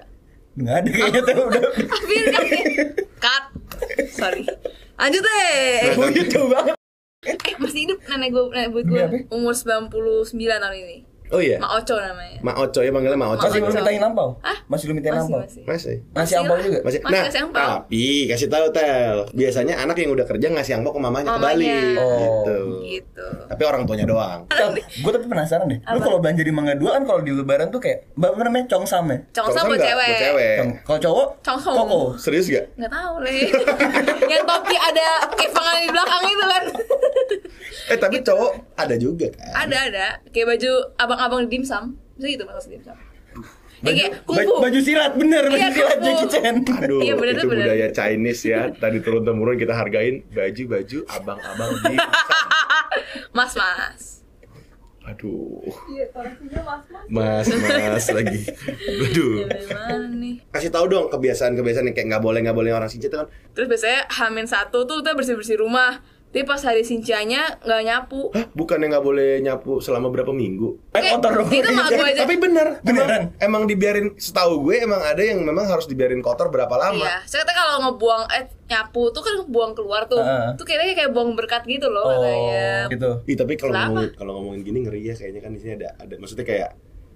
Nggak 0.59 0.77
ada 0.83 0.91
kayaknya 0.91 1.21
tuh 1.23 1.35
udah. 1.47 1.63
Biar 2.11 2.27
kakek. 2.35 2.63
Cut. 3.23 3.45
Sorry. 4.11 4.43
Lanjut 4.99 5.23
deh. 5.23 5.79
Buyut 5.95 6.27
jauh 6.27 6.51
banget. 6.51 6.75
Eh, 7.25 7.55
masih 7.57 7.89
hidup 7.89 7.99
nenek 8.05 8.29
gue, 8.35 8.43
nenek 8.53 8.71
buyut 8.75 8.87
gue. 8.91 9.05
Umur 9.31 9.55
99 9.57 9.95
tahun 10.35 10.77
ini. 10.77 10.99
Oh 11.35 11.43
iya. 11.43 11.59
Mak 11.59 11.83
Oco 11.83 11.95
namanya. 11.99 12.39
Ma 12.47 12.53
Oco 12.55 12.79
ya 12.79 12.91
manggilnya 12.95 13.19
Ma 13.19 13.29
Oco. 13.35 13.43
Masih 13.43 13.59
lu 13.59 13.67
Angpau. 13.67 13.75
mintain 13.75 14.01
angpau? 14.01 14.29
Hah? 14.39 14.59
Masih 14.71 14.85
lu 14.87 14.93
mintain 14.95 15.13
Masih, 15.13 15.25
angpau? 15.27 15.41
masih. 15.43 15.63
Masih. 15.67 15.97
Ngasih 16.15 16.35
angpau 16.39 16.57
juga? 16.63 16.79
Masih. 16.87 16.99
Masih 17.03 17.19
nah, 17.19 17.43
angpau. 17.43 17.59
tapi 17.67 18.07
kasih 18.31 18.47
tahu 18.47 18.67
Tel. 18.71 19.17
Biasanya 19.35 19.75
anak 19.77 19.97
yang 19.99 20.11
udah 20.15 20.23
kerja 20.25 20.47
ngasih 20.49 20.73
angpau 20.79 20.93
ke 20.95 21.01
mamanya, 21.03 21.27
ke 21.27 21.41
Bali. 21.43 21.67
Mamanya. 21.67 21.99
Oh. 21.99 22.15
Gitu. 22.15 22.59
Gitu. 22.87 23.27
Tapi 23.51 23.63
orang 23.67 23.83
tuanya 23.83 24.07
doang. 24.07 24.41
Gue 25.03 25.11
tapi 25.11 25.27
penasaran 25.27 25.67
deh. 25.67 25.83
Lu 25.83 25.99
kalau 25.99 26.23
belanja 26.23 26.41
di 26.41 26.53
Mangga 26.55 26.79
Dua 26.79 26.95
kan 26.95 27.03
kalau 27.03 27.21
di 27.21 27.35
Lebaran 27.35 27.69
tuh 27.69 27.83
kayak 27.83 28.15
apa 28.15 28.41
namanya 28.41 28.71
congsam 28.71 29.11
ya? 29.11 29.19
Congsa 29.35 29.59
Kalau 29.59 29.71
buat 29.75 29.81
cewek. 29.83 30.07
Buat 30.07 30.23
cewek. 30.23 30.55
Cong- 30.63 30.77
Kalau 30.85 30.99
cowok 31.03 31.27
Congsam. 31.43 31.73
koko. 31.75 32.01
Serius 32.15 32.47
gak? 32.47 32.65
Nggak 32.79 32.93
tahu 32.93 33.15
le. 33.19 33.35
Yang 34.33 34.43
topi 34.47 34.77
ada 34.77 35.07
kepangan 35.35 35.77
di 35.77 35.89
belakang 35.91 36.23
itu 36.25 36.45
kan. 36.47 36.65
Eh 37.87 37.97
tapi 37.97 38.21
cowok 38.21 38.75
ada 38.75 38.95
juga 38.95 39.29
kan? 39.31 39.67
ada 39.67 39.77
ada. 39.89 40.07
Kayak 40.31 40.57
baju 40.57 40.73
abang-abang 40.97 41.41
di 41.45 41.49
dimsum. 41.53 41.95
Bisa 42.15 42.27
gitu 42.31 42.45
maksud 42.45 42.71
dimsum. 42.71 42.97
Ya, 43.77 43.85
Baju, 43.85 44.01
kayak 44.01 44.13
baju, 44.25 44.53
baju 44.63 44.79
silat 44.81 45.13
bener 45.13 45.43
baju 45.45 45.59
Iya, 45.59 45.69
silat. 45.71 45.99
Jackie 46.01 46.29
Chan. 46.31 46.55
Aduh, 46.81 47.01
Iya, 47.03 47.15
bener, 47.15 47.35
itu 47.35 47.45
bener. 47.45 47.65
budaya 47.67 47.89
Chinese 47.91 48.43
ya. 48.47 48.61
Tadi 48.73 48.99
turun 48.99 49.23
temurun 49.23 49.57
kita 49.57 49.73
hargain 49.73 50.25
baju-baju 50.27 50.99
abang-abang 51.07 51.71
di. 51.85 51.95
Mas 53.31 53.53
mas. 53.53 54.25
Aduh, 55.05 55.61
Iya, 55.93 56.09
mas 56.65 56.81
mas. 56.89 57.45
mas, 57.45 57.47
mas 57.53 58.07
lagi. 58.09 58.41
Aduh. 59.05 59.45
Nih? 60.17 60.41
Kasih 60.49 60.73
tahu 60.73 60.89
dong 60.89 61.13
kebiasaan-kebiasaan 61.13 61.85
yang 61.85 61.93
kayak 61.93 62.09
nggak 62.09 62.25
boleh 62.25 62.41
nggak 62.41 62.57
boleh 62.57 62.73
orang 62.73 62.89
itu 62.89 63.13
kan. 63.13 63.29
Terus 63.53 63.69
biasanya 63.69 64.09
hamin 64.09 64.49
satu 64.49 64.89
tuh 64.89 65.05
kita 65.05 65.13
bersih 65.13 65.37
bersih 65.37 65.61
rumah. 65.61 66.01
Tapi 66.35 66.43
pas 66.43 66.59
hari 66.59 66.83
sincianya 66.83 67.63
nggak 67.63 67.83
nyapu. 67.87 68.35
Hah, 68.35 68.51
bukan 68.51 68.83
yang 68.83 68.91
nggak 68.91 69.07
boleh 69.07 69.39
nyapu 69.39 69.79
selama 69.79 70.11
berapa 70.11 70.35
minggu? 70.35 70.91
Eh 70.91 71.15
kotor 71.15 71.31
dong. 71.31 71.47
Itu 71.47 71.71
mah 71.71 71.87
gue 71.87 72.03
aja. 72.11 72.27
Tapi 72.27 72.35
bener, 72.37 72.83
Beneran? 72.83 73.31
Emang, 73.39 73.63
emang 73.63 73.71
dibiarin 73.71 74.19
setahu 74.19 74.67
gue 74.67 74.83
emang 74.83 74.99
ada 74.99 75.23
yang 75.23 75.39
memang 75.41 75.63
harus 75.65 75.87
dibiarin 75.87 76.19
kotor 76.19 76.51
berapa 76.51 76.75
lama. 76.75 76.99
Iya, 76.99 77.23
saya 77.23 77.47
kata 77.47 77.55
kalau 77.55 77.75
ngebuang 77.87 78.23
eh 78.35 78.45
nyapu 78.67 79.15
tuh 79.15 79.23
kan 79.23 79.47
buang 79.47 79.73
keluar 79.73 80.11
tuh. 80.11 80.19
Heeh. 80.19 80.59
Tuh 80.59 80.67
kayaknya 80.67 80.95
kayak 80.97 81.15
buang 81.15 81.39
berkat 81.39 81.63
gitu 81.65 81.87
loh 81.87 82.03
Oh, 82.03 82.19
katanya. 82.19 82.91
gitu. 82.91 83.11
Ih, 83.25 83.37
tapi 83.39 83.55
kalau 83.55 83.71
ngomongin 83.73 84.11
kalau 84.13 84.33
ngomongin 84.35 84.61
gini 84.63 84.79
ngeri 84.83 85.01
ya 85.05 85.15
kayaknya 85.15 85.39
kan 85.39 85.55
di 85.55 85.63
sini 85.63 85.73
ada 85.79 85.95
ada 85.95 86.15
maksudnya 86.19 86.43
kayak 86.43 86.71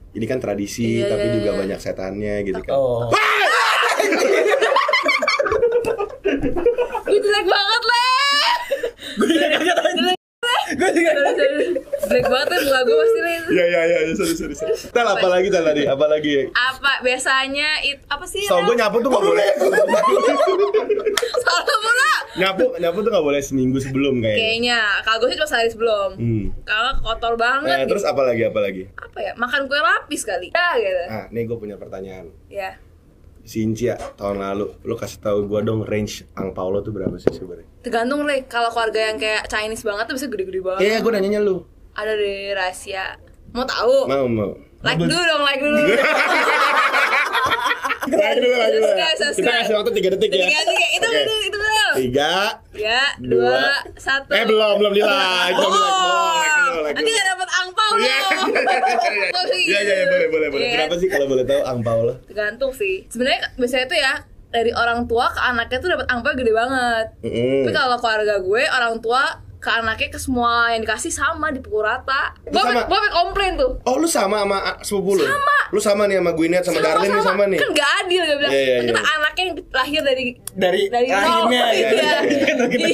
ini 0.08 0.24
kan 0.24 0.38
tradisi 0.38 1.02
Iya, 1.02 1.10
tapi 1.10 1.26
iya, 1.26 1.34
juga 1.34 1.50
iya. 1.50 1.58
banyak 1.58 1.78
setannya 1.82 2.34
gitu 2.46 2.60
kan. 2.62 2.70
Oh. 2.72 3.10
Gue 7.02 7.18
jelek 7.18 7.46
banget 7.46 7.82
le. 7.82 8.04
Gue 9.10 9.26
juga 9.28 9.46
kaget 9.50 9.76
aja. 9.76 10.02
Gue 10.70 10.90
juga 10.92 11.10
Sorry, 11.10 11.32
sorry. 11.34 11.66
Jelek 12.04 12.26
banget 12.26 12.48
ya 12.48 12.58
muka 12.62 12.80
gue 12.80 12.96
pasti 12.96 13.20
le. 13.20 13.34
Iya 13.48 13.64
iya 13.64 13.80
iya 13.88 13.98
sorry 14.12 14.34
sorry 14.36 14.54
sorry. 14.54 14.74
Tel 14.92 15.08
apa 15.08 15.26
lagi 15.26 15.48
tel 15.48 15.64
tadi? 15.64 15.82
Apa 15.88 16.04
lagi? 16.06 16.52
Apa 16.52 17.00
biasanya 17.00 17.80
itu 17.84 18.02
apa 18.08 18.24
sih? 18.28 18.44
Tau 18.44 18.64
gue 18.68 18.76
nyapu 18.76 19.00
tuh 19.00 19.08
gak 19.08 19.24
boleh 19.24 19.48
Salah 21.44 21.78
mula. 21.80 22.12
Nyapu 22.38 22.64
nyapu 22.78 22.99
tuh 23.00 23.11
gak 23.11 23.25
boleh 23.25 23.40
seminggu 23.40 23.78
sebelum 23.80 24.20
kayaknya 24.20 24.38
Kayaknya 24.38 24.80
kalau 25.02 25.18
gue 25.25 25.28
sih 25.32 25.38
pas 25.40 25.52
hari 25.56 25.68
sebelum. 25.73 26.11
Hmm. 26.20 26.44
Kalau 26.68 26.92
kotor 27.00 27.34
banget. 27.40 27.68
Nah, 27.73 27.78
gitu. 27.82 27.90
terus 27.96 28.04
apa 28.04 28.23
lagi 28.25 28.42
apa 28.44 28.61
lagi? 28.61 28.82
apa 28.94 29.18
ya? 29.18 29.32
Makan 29.34 29.61
kue 29.66 29.80
lapis 29.80 30.23
kali. 30.28 30.49
Ya 30.52 30.68
gitu. 30.76 31.04
Ah, 31.08 31.25
nih 31.32 31.42
gue 31.49 31.56
punya 31.56 31.76
pertanyaan. 31.80 32.30
Ya. 32.52 32.76
Sincia 33.49 33.96
tahun 34.20 34.44
lalu, 34.44 34.76
lo 34.84 34.94
kasih 35.00 35.25
tahu 35.25 35.49
gue 35.49 35.61
dong 35.64 35.80
range 35.88 36.28
angpau 36.37 36.68
lo 36.68 36.84
tuh 36.84 36.92
berapa 36.92 37.16
sih 37.16 37.32
sebenarnya? 37.32 37.64
Tergantung 37.80 38.28
le. 38.28 38.44
Kalau 38.44 38.68
keluarga 38.68 39.08
yang 39.08 39.16
kayak 39.16 39.49
Chinese 39.49 39.80
banget 39.88 40.04
tuh 40.12 40.20
bisa 40.20 40.28
gede-gede 40.28 40.61
banget. 40.61 40.80
Iya, 40.84 40.96
gue 41.00 41.12
nanyanya 41.16 41.40
lu. 41.40 41.64
Ada 41.96 42.12
deh 42.14 42.52
rahasia. 42.52 43.16
Mau 43.58 43.66
tahu? 43.66 44.06
Mau 44.06 44.26
mau. 44.30 44.50
Like 44.86 45.02
dulu 45.02 45.18
dong, 45.18 45.42
like 45.42 45.58
dulu. 45.58 45.82
Lagi 48.08 48.40
dulu, 48.40 48.56
lagi 48.56 48.72
dulu. 48.80 48.88
Kita 49.36 49.50
kasih 49.52 49.74
waktu 49.76 49.90
3 50.00 50.12
detik 50.16 50.30
ya. 50.32 50.46
Tiga 50.48 50.60
tiga 50.64 50.86
itu 50.96 51.06
Oke. 51.06 51.20
itu 51.20 51.34
itu 51.44 51.56
betul. 51.60 51.92
Tiga, 51.98 52.32
Ya, 52.72 53.02
dua, 53.20 53.52
dua, 53.52 53.68
satu. 53.98 54.30
Eh 54.32 54.44
belum, 54.48 54.74
belum 54.80 54.92
di 54.96 55.02
like, 55.04 55.56
belum 55.58 55.72
di 55.74 55.80
like. 55.82 55.92
Oh, 55.92 56.40
like 56.40 56.56
dulu, 56.56 56.78
like 56.88 56.94
nanti 56.96 57.10
dulu. 57.10 57.18
gak 57.18 57.26
dapet 57.28 57.48
angpau 57.52 57.90
loh. 57.92 58.06
Iya, 59.68 59.80
iya, 59.84 60.04
boleh, 60.08 60.28
boleh, 60.32 60.48
boleh. 60.48 60.64
Iya. 60.64 60.74
Kenapa 60.80 60.94
sih 60.96 61.08
kalau 61.12 61.26
boleh 61.28 61.44
tahu 61.44 61.60
angpau 61.60 61.98
lo? 62.08 62.14
Tergantung 62.24 62.72
sih. 62.72 63.04
Sebenarnya 63.12 63.52
biasanya 63.60 63.84
tuh 63.84 63.98
ya 64.00 64.12
dari 64.48 64.72
orang 64.72 65.04
tua 65.04 65.28
ke 65.28 65.40
anaknya 65.44 65.78
tuh 65.82 65.90
dapat 65.92 66.06
angpau 66.08 66.32
gede 66.32 66.52
banget. 66.56 67.06
Mm. 67.20 67.68
Tapi 67.68 67.72
kalau 67.76 67.96
keluarga 68.00 68.34
gue 68.40 68.62
orang 68.64 68.94
tua 69.04 69.22
ke 69.58 69.68
anaknya 69.68 70.08
ke 70.08 70.18
semua 70.18 70.70
yang 70.70 70.80
dikasih 70.80 71.10
sama 71.10 71.50
dipukul 71.50 71.82
rata. 71.82 72.30
Gue 72.44 72.56
Sama? 72.56 72.84
gue 72.84 72.94
sampe 72.94 73.10
komplain 73.12 73.52
tuh. 73.54 73.72
Oh, 73.82 73.96
lu 73.96 74.06
sama 74.06 74.40
sama 74.40 74.58
sepupu 74.80 75.14
lu? 75.14 75.24
Sama. 75.24 75.56
Lu 75.68 75.80
sama 75.80 76.02
nih 76.04 76.16
sama 76.16 76.30
Gwyneth 76.32 76.64
sama, 76.64 76.78
Darlene 76.78 77.10
nih 77.10 77.22
sama 77.22 77.44
nih. 77.44 77.58
Kan 77.58 77.70
gak 77.72 77.90
adil 78.00 78.22
gue 78.22 78.36
bilang. 78.36 78.52
Iya, 78.52 78.62
iya, 78.62 78.76
Kita 78.80 78.90
iya. 78.94 79.12
anaknya 79.12 79.42
yang 79.44 79.54
lahir 79.68 80.00
dari 80.02 80.24
dari 80.54 80.80
dari 80.86 81.08
akhirnya 81.08 81.60
nol. 81.60 81.74
gitu. 81.74 81.94
Iya. 81.98 82.18
Jadi 82.68 82.92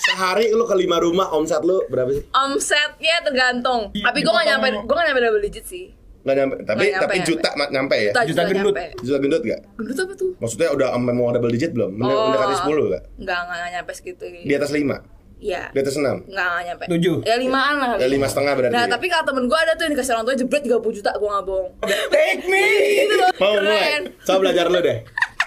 sehari 0.00 0.46
lu 0.50 0.64
ke 0.64 0.74
lima 0.74 0.96
rumah 0.96 1.28
omset 1.30 1.60
lu 1.60 1.82
berapa 1.86 2.10
sih? 2.10 2.22
Omsetnya 2.32 3.20
tergantung. 3.20 3.90
Di- 3.90 4.00
Tapi 4.00 4.18
gue 4.20 4.32
gak 4.32 4.46
nyampe 4.46 4.66
gue 4.80 4.94
gak 4.94 5.06
nyampe 5.06 5.20
double 5.20 5.42
digit 5.42 5.66
sih. 5.66 5.86
Nggak 6.20 6.36
nyampe, 6.36 6.54
tapi 6.60 6.78
Nggak 6.78 6.84
nyampe, 6.86 7.00
tapi 7.02 7.14
nyampe. 7.16 7.28
juta 7.32 7.48
ma- 7.54 7.70
nyampe 7.70 7.94
ya? 7.96 8.10
Juta, 8.10 8.20
Juta 8.20 8.28
juta 8.28 8.42
gendut. 8.46 8.74
nyampe. 8.76 8.84
Juta 9.00 9.18
gendut 9.18 9.42
gak? 9.42 9.60
Gendut 9.74 9.98
apa 9.98 10.12
tuh? 10.14 10.30
Maksudnya 10.36 10.68
udah 10.70 10.88
sampai 10.92 11.12
mau 11.12 11.28
double 11.30 11.50
digit 11.50 11.70
belum? 11.72 11.90
Mende- 11.90 12.12
Oh. 12.12 12.24
Mendekati 12.28 12.54
10 12.60 12.84
gak? 12.86 13.02
Enggak, 13.16 13.38
enggak, 13.40 13.56
enggak 13.56 13.70
nyampe 13.72 13.92
segitu. 13.92 14.24
Di 14.38 14.54
atas 14.54 14.70
5? 14.70 14.96
Iya. 15.40 15.72
Di 15.72 15.78
atas 15.78 15.96
6. 15.96 16.04
Nggak, 16.04 16.20
nggak 16.28 16.62
nyampe. 16.62 16.84
Tujuh. 16.86 17.16
Ya 17.24 17.34
limaan 17.34 17.74
lah. 17.76 17.96
Ya, 17.96 18.06
lima 18.06 18.26
setengah 18.26 18.52
berarti 18.54 18.72
Nah, 18.72 18.84
ya? 18.84 18.92
tapi 18.92 19.06
kalau 19.08 19.24
temen 19.24 19.44
gue 19.44 19.58
ada 19.58 19.72
tuh 19.72 19.84
yang 19.84 19.92
dikasih 19.96 20.12
orang 20.12 20.24
tua 20.24 20.36
jebret 20.36 20.62
30 20.62 20.92
juta, 20.92 21.10
gue 21.12 21.28
nggak 21.28 21.44
bohong. 21.44 21.68
Take 22.12 22.44
me. 22.44 22.64
Gitu 23.00 23.14
loh. 23.16 23.30
Mau 23.34 23.50
Keren. 23.50 23.64
mulai? 23.64 23.90
Coba 24.20 24.38
belajar 24.38 24.64
lu 24.68 24.80
deh. 24.80 24.98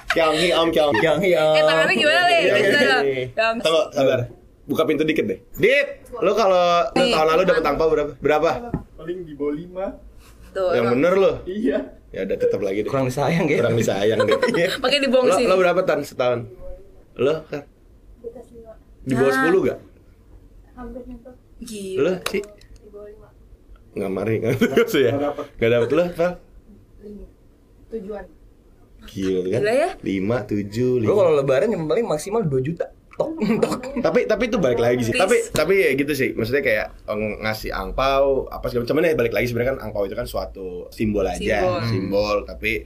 Kyong 0.09 0.35
hi 0.35 0.49
om 0.51 0.67
kyong. 0.67 0.93
Yang 0.95 1.17
yang. 1.27 1.51
Eh, 1.51 1.63
tangannya 1.63 1.95
gimana, 1.95 2.21
Le? 2.23 2.33
Iya, 2.35 2.53
Bisa 2.53 2.69
iya, 2.69 2.81
lah. 2.83 3.01
iya. 3.01 3.23
Yang 3.31 3.55
Tunggu, 3.61 3.83
sabar. 3.89 4.19
Buka 4.63 4.83
pintu 4.85 5.03
dikit 5.03 5.25
deh. 5.25 5.39
Dit, 5.53 5.87
lu 6.15 6.31
kalau 6.33 6.65
Nih. 6.93 7.11
tahun 7.11 7.27
lalu 7.29 7.43
dapat 7.45 7.63
angpau 7.65 7.87
berapa? 7.87 8.11
Berapa? 8.17 8.49
paling 8.95 9.19
di 9.21 9.33
bawah 9.33 9.51
lima 9.51 9.85
tuh. 10.49 10.71
Yang 10.71 10.85
bener 10.91 11.13
lu. 11.13 11.31
iya 11.43 11.77
Ya 12.09 12.23
udah 12.23 12.37
tetap 12.37 12.61
lagi 12.61 12.79
deh. 12.79 12.87
Kurang 12.87 13.05
disayang 13.05 13.45
ya. 13.45 13.57
Kurang 13.59 13.75
disayang 13.75 14.19
deh. 14.21 14.37
Makanya 14.81 15.01
dibuang 15.01 15.25
Lo, 15.25 15.35
sini. 15.35 15.49
lo 15.49 15.55
berapa 15.55 15.81
tan 15.81 15.99
setahun? 15.99 16.45
Lo 17.15 17.41
kan? 17.43 17.65
Di 19.03 19.13
bawah 19.13 19.31
Ah. 19.31 19.43
10 19.45 19.59
gak? 19.63 19.79
Gila. 21.59 22.01
Lo 22.01 22.13
sih? 22.27 22.43
Nggak 23.93 24.11
mari, 24.11 24.33
nggak 24.41 24.53
dapet 24.57 24.89
ya? 24.91 25.11
Nggak 25.13 25.69
dapet. 25.71 25.89
Lo, 25.91 26.03
Val? 26.11 26.33
tujuan 27.93 28.25
Gila 29.03 29.41
kan? 29.45 29.59
Gila 29.61 29.73
ya? 29.75 29.89
5, 29.99 30.49
7, 30.49 31.03
Gue 31.03 31.13
kalau 31.13 31.31
lebaran 31.35 31.69
yang 31.69 31.85
paling 31.85 32.07
maksimal 32.07 32.41
2 32.41 32.57
juta. 32.63 32.87
Tok, 33.13 33.29
tok. 33.61 34.01
tapi 34.01 34.25
tapi 34.25 34.49
itu 34.49 34.57
balik 34.57 34.81
lagi 34.81 35.05
sih. 35.05 35.13
Please. 35.13 35.21
Tapi 35.21 35.37
tapi 35.53 35.73
ya 35.77 35.93
gitu 35.93 36.13
sih. 36.17 36.33
Maksudnya 36.33 36.65
kayak 36.65 36.87
eh, 37.05 37.17
ngasih 37.45 37.69
angpau 37.69 38.49
apa 38.49 38.65
segala 38.65 38.81
macam. 38.81 38.97
Cuman 38.97 39.05
ya 39.05 39.13
balik 39.13 39.33
lagi 39.37 39.45
sebenarnya 39.45 39.77
kan 39.77 39.85
angpau 39.85 40.09
itu 40.09 40.17
kan 40.17 40.25
suatu 40.25 40.89
simbol 40.89 41.21
aja, 41.21 41.37
Simbol. 41.37 41.79
simbol. 41.85 42.37
Tapi 42.41 42.81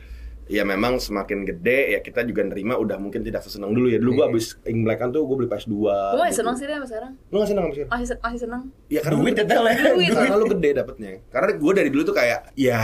ya 0.48 0.64
memang 0.64 0.96
semakin 0.98 1.44
gede 1.44 1.92
ya 1.92 2.00
kita 2.00 2.24
juga 2.24 2.42
nerima 2.42 2.76
udah 2.76 2.96
mungkin 2.96 3.20
tidak 3.20 3.42
sesenang 3.42 3.72
dulu 3.72 3.88
ya. 3.88 3.98
Dulu 3.98 4.12
gua 4.14 4.26
abis 4.28 4.56
Imlekan 4.64 5.12
tuh 5.12 5.24
gua 5.24 5.36
beli 5.38 5.48
PS2. 5.48 5.76
Gue 5.78 6.22
masih 6.22 6.38
seneng 6.38 6.56
sih 6.56 6.64
deh 6.64 6.74
sama 6.74 6.88
sekarang. 6.88 7.12
Lu 7.28 7.36
gak 7.38 7.48
senang 7.48 7.64
sama 7.64 7.74
sekali? 7.74 7.88
Masih, 7.90 8.08
masih 8.18 8.40
seneng. 8.42 8.62
Ya 8.88 9.00
karena 9.02 9.18
Duit 9.18 9.36
lu- 9.36 9.44
ya. 9.44 9.76
Duit. 9.94 10.10
Karena 10.10 10.36
lu 10.36 10.48
gede 10.50 10.70
dapetnya. 10.74 11.10
Karena 11.28 11.52
gue 11.54 11.72
dari 11.74 11.90
dulu 11.90 12.04
tuh 12.04 12.16
kayak 12.16 12.40
ya 12.54 12.80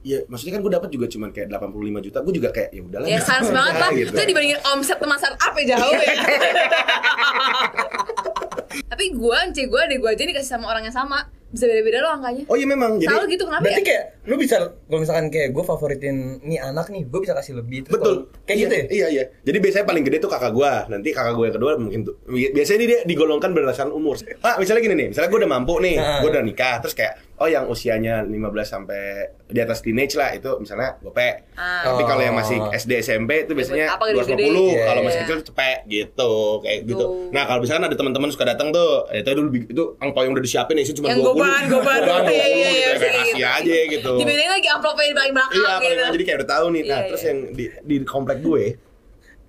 ya 0.00 0.18
maksudnya 0.24 0.52
kan 0.54 0.62
gue 0.62 0.72
dapat 0.72 0.88
juga 0.88 1.06
cuman 1.06 1.28
kayak 1.30 1.48
85 1.50 1.74
juta. 2.02 2.18
Gue 2.20 2.34
juga 2.34 2.48
kayak 2.50 2.70
ya 2.70 2.82
udahlah. 2.82 3.06
Ya 3.06 3.18
sans 3.20 3.48
banget 3.56 3.74
lah. 3.74 3.90
gitu. 3.92 4.10
Itu 4.10 4.22
dibandingin 4.24 4.60
omset 4.66 4.98
teman 4.98 5.16
startup 5.16 5.54
ya 5.54 5.64
jauh 5.72 5.94
ya. 5.94 6.14
Tapi 8.88 9.04
gue, 9.10 9.38
cek 9.54 9.66
gue, 9.66 9.80
adek 9.80 9.98
gue 9.98 10.10
aja 10.10 10.24
dikasih 10.24 10.50
sama 10.50 10.66
orang 10.68 10.84
yang 10.84 10.94
sama. 10.94 11.24
Bisa 11.48 11.64
beda-beda 11.64 11.98
loh 11.98 12.12
angkanya. 12.12 12.44
Oh 12.44 12.54
iya 12.54 12.64
memang 12.64 12.96
jadi 12.96 13.08
Selalu 13.10 13.26
gitu 13.30 13.44
kenapa 13.44 13.62
Berarti 13.62 13.80
ya? 13.80 13.86
kayak 13.86 14.04
lu 14.24 14.34
bisa 14.36 14.56
kalau 14.60 15.00
misalkan 15.00 15.26
kayak 15.28 15.48
gue 15.50 15.64
favoritin 15.64 16.16
nih 16.40 16.58
anak 16.58 16.86
nih, 16.86 17.02
gue 17.02 17.20
bisa 17.20 17.32
kasih 17.32 17.54
lebih. 17.56 17.78
Terus 17.82 17.94
Betul. 17.94 18.14
kalau- 18.20 18.36
Kayak 18.44 18.54
Iya, 18.54 18.62
gitu 18.62 18.74
ya. 18.74 18.84
Iya, 18.88 19.06
iya. 19.10 19.24
Jadi 19.42 19.58
biasanya 19.58 19.84
paling 19.84 20.02
gede 20.02 20.18
tuh 20.18 20.30
kakak 20.30 20.52
gua. 20.52 20.72
Nanti 20.86 21.08
kakak 21.10 21.32
gua 21.32 21.44
yang 21.44 21.56
kedua 21.56 21.70
mungkin 21.76 22.00
tuh. 22.02 22.16
bi- 22.24 22.48
Biasanya 22.50 22.78
dia 22.82 23.00
digolongkan 23.04 23.50
berdasarkan 23.50 23.90
umur. 23.90 24.16
Ah, 24.38 24.56
misalnya 24.56 24.80
gini 24.82 24.94
nih. 24.94 25.06
Misalnya 25.10 25.28
gua 25.28 25.38
udah 25.38 25.50
mampu 25.50 25.74
nih. 25.78 25.96
Nah. 25.96 26.18
Gua 26.18 26.28
udah 26.30 26.42
nikah. 26.42 26.76
Terus 26.80 26.94
kayak 26.94 27.12
oh 27.38 27.46
yang 27.46 27.64
usianya 27.66 28.24
15 28.24 28.40
sampai 28.66 29.00
di 29.46 29.58
atas 29.58 29.78
teenage 29.78 30.16
lah 30.16 30.32
itu 30.32 30.48
misalnya 30.58 30.96
gope. 30.98 31.44
Ah. 31.54 31.84
Tapi 31.86 32.02
kalau 32.02 32.20
yang 32.20 32.34
masih 32.34 32.56
Oh. 32.58 32.68
SD 32.70 32.98
SMP 32.98 33.44
itu 33.44 33.52
biasanya 33.52 33.94
Apa 33.94 34.10
gede-gede? 34.10 34.48
250. 34.48 34.64
Iya, 34.66 34.82
Kalau 34.82 34.96
iya. 34.96 35.06
masih 35.06 35.18
kecil 35.22 35.38
cepet 35.44 35.78
gitu. 35.86 36.32
Kayak 36.58 36.78
gitu. 36.84 37.04
Nah, 37.28 37.42
kalau 37.44 37.60
misalkan 37.60 37.84
ada 37.84 37.94
teman-teman 37.94 38.28
suka 38.28 38.44
datang 38.44 38.68
tuh, 38.70 38.88
ya 39.08 39.20
itu 39.22 39.30
dulu 39.34 39.48
itu 39.54 39.84
angpau 39.98 40.22
yang 40.22 40.32
udah 40.32 40.42
disiapin 40.42 40.76
isi 40.78 40.92
cuma 40.92 41.08
Yang 41.10 41.20
20. 41.22 41.36
Goban, 41.38 41.62
goban. 41.68 42.00
Goban 42.00 42.24
20 42.26 42.34
Iya, 42.34 42.46
iya, 42.46 42.68
gitu. 42.68 42.74
iya, 42.74 42.88
kasih 42.90 43.22
gitu. 43.30 43.46
aja 43.46 43.76
gitu. 43.88 44.10
Dibandingin 44.18 44.52
lagi 44.52 44.68
amplopnya 44.68 45.06
di 45.06 45.16
paling 45.16 45.32
belakang 45.32 45.56
Iya, 45.56 45.74
gitu. 45.78 46.02
jadi 46.12 46.24
kayak 46.24 46.38
udah 46.38 46.48
tahu 46.48 46.66
nih. 46.68 46.82
Nah, 46.82 46.88
Iya, 46.90 47.06
terus 47.06 47.20
iya. 47.20 47.28
yang 47.28 47.38
di, 47.50 47.64
di 47.80 47.94
komplek 48.02 48.38
gue, 48.40 48.64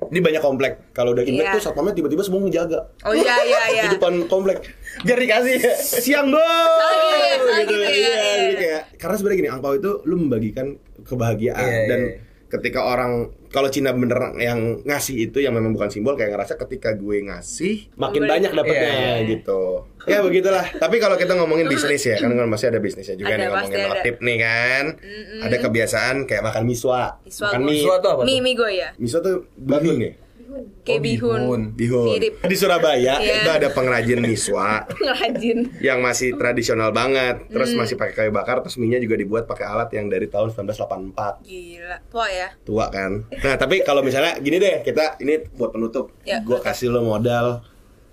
ini 0.01 0.19
banyak 0.21 0.39
komplek. 0.39 0.73
Kalau 0.91 1.09
udah 1.11 1.23
imlek 1.23 1.43
Iya. 1.43 1.53
tuh 1.53 1.61
satpamnya 1.61 1.91
tiba-tiba 1.91 2.21
semua 2.21 2.39
ngejaga. 2.41 2.79
Oh 3.03 3.11
iya, 3.11 3.35
iya, 3.43 3.61
iya. 3.73 3.83
Di 3.83 3.89
depan 3.93 4.13
komplek. 4.25 4.57
Biar 5.01 5.17
dikasih 5.17 5.57
siang 6.03 6.29
bos. 6.29 6.39
gitu 6.39 7.17
ya, 7.19 7.35
salah 7.35 7.59
gitu 7.59 7.75
ya, 7.75 7.89
Iya, 7.89 7.91
iya, 7.91 8.13
jadi 8.15 8.47
iya. 8.47 8.55
kayak 8.55 8.81
karena 8.95 9.15
sebenarnya 9.15 9.39
gini, 9.39 9.49
angpau 9.49 9.73
itu 9.73 9.91
lu 10.03 10.15
membagikan 10.17 10.67
kebahagiaan 11.03 11.59
Iya, 11.61 11.83
dan 11.87 11.99
iya. 11.99 12.28
Ketika 12.49 12.81
orang 12.81 13.29
kalau 13.49 13.69
Cina 13.69 13.93
bener 13.93 14.17
yang 14.37 14.81
ngasih 14.81 15.29
itu 15.29 15.37
yang 15.37 15.53
memang 15.53 15.71
bukan 15.71 15.89
simbol 15.89 16.13
kayak 16.13 16.33
ngerasa 16.33 16.57
ketika 16.57 16.93
gue 16.93 17.21
ngasih 17.23 17.93
makin 17.93 18.25
Boleh. 18.25 18.31
banyak 18.33 18.51
dapetnya 18.51 18.89
Iya, 18.89 19.13
iya. 19.21 19.29
gitu. 19.29 19.61
Ya 20.05 20.19
begitulah. 20.19 20.65
Tapi 20.65 20.97
kalau 20.97 21.13
kita 21.13 21.37
ngomongin 21.37 21.69
bisnis 21.69 22.01
ya, 22.01 22.17
kan 22.17 22.33
masih 22.43 22.73
ada 22.73 22.81
bisnisnya 22.81 23.13
juga 23.13 23.29
Ada, 23.29 23.37
nih 23.37 23.47
ngomongin 23.47 23.77
ada. 23.77 23.89
notif 23.91 24.15
nih 24.19 24.37
kan. 24.39 24.85
Ada 25.45 25.55
kebiasaan 25.59 26.15
kayak 26.25 26.43
makan 26.43 26.63
miswa. 26.65 27.21
Miswa 27.21 27.45
makan 27.45 27.59
gue. 27.59 27.67
mie. 27.67 27.77
Miswa 27.77 27.95
tuh 27.99 28.09
apa 28.09 28.21
Mie, 28.23 28.31
tuh? 28.31 28.41
mie 28.41 28.55
gue 28.55 28.71
ya. 28.73 28.89
Miswa 28.97 29.19
tuh 29.21 29.35
bihun. 30.49 30.65
Kayak 30.81 30.97
Oh, 30.97 31.03
bihun. 31.03 31.39
bihun. 31.39 31.61
Bihun. 31.75 32.05
Mirip. 32.11 32.33
Di 32.41 32.55
Surabaya 32.55 33.13
Iya. 33.15 33.33
itu 33.37 33.49
ada 33.51 33.67
pengrajin 33.69 34.19
miswa 34.19 34.83
Ngerajin. 34.97 35.59
yang 35.79 35.99
masih 35.99 36.33
tradisional 36.35 36.89
banget, 36.91 37.45
terus 37.47 37.71
masih 37.71 37.95
pakai 37.95 38.13
kayu 38.15 38.31
bakar, 38.31 38.59
terus 38.59 38.75
mie-nya 38.75 38.97
juga 38.97 39.13
dibuat 39.13 39.45
pakai 39.45 39.65
alat 39.65 39.89
yang 39.91 40.09
dari 40.09 40.25
tahun 40.25 40.49
1984. 40.51 41.45
Gila. 41.45 41.97
Tua 42.09 42.27
ya. 42.27 42.47
Tua 42.59 42.85
kan. 42.89 43.29
Nah, 43.29 43.55
tapi 43.55 43.81
kalau 43.81 44.01
misalnya 44.01 44.37
gini 44.37 44.57
deh, 44.57 44.81
kita 44.81 45.19
ini 45.19 45.45
buat 45.51 45.69
penutup. 45.69 46.11
Ya, 46.23 46.41
gua 46.41 46.57
kasih 46.59 46.89
lo 46.89 47.01
modal 47.03 47.61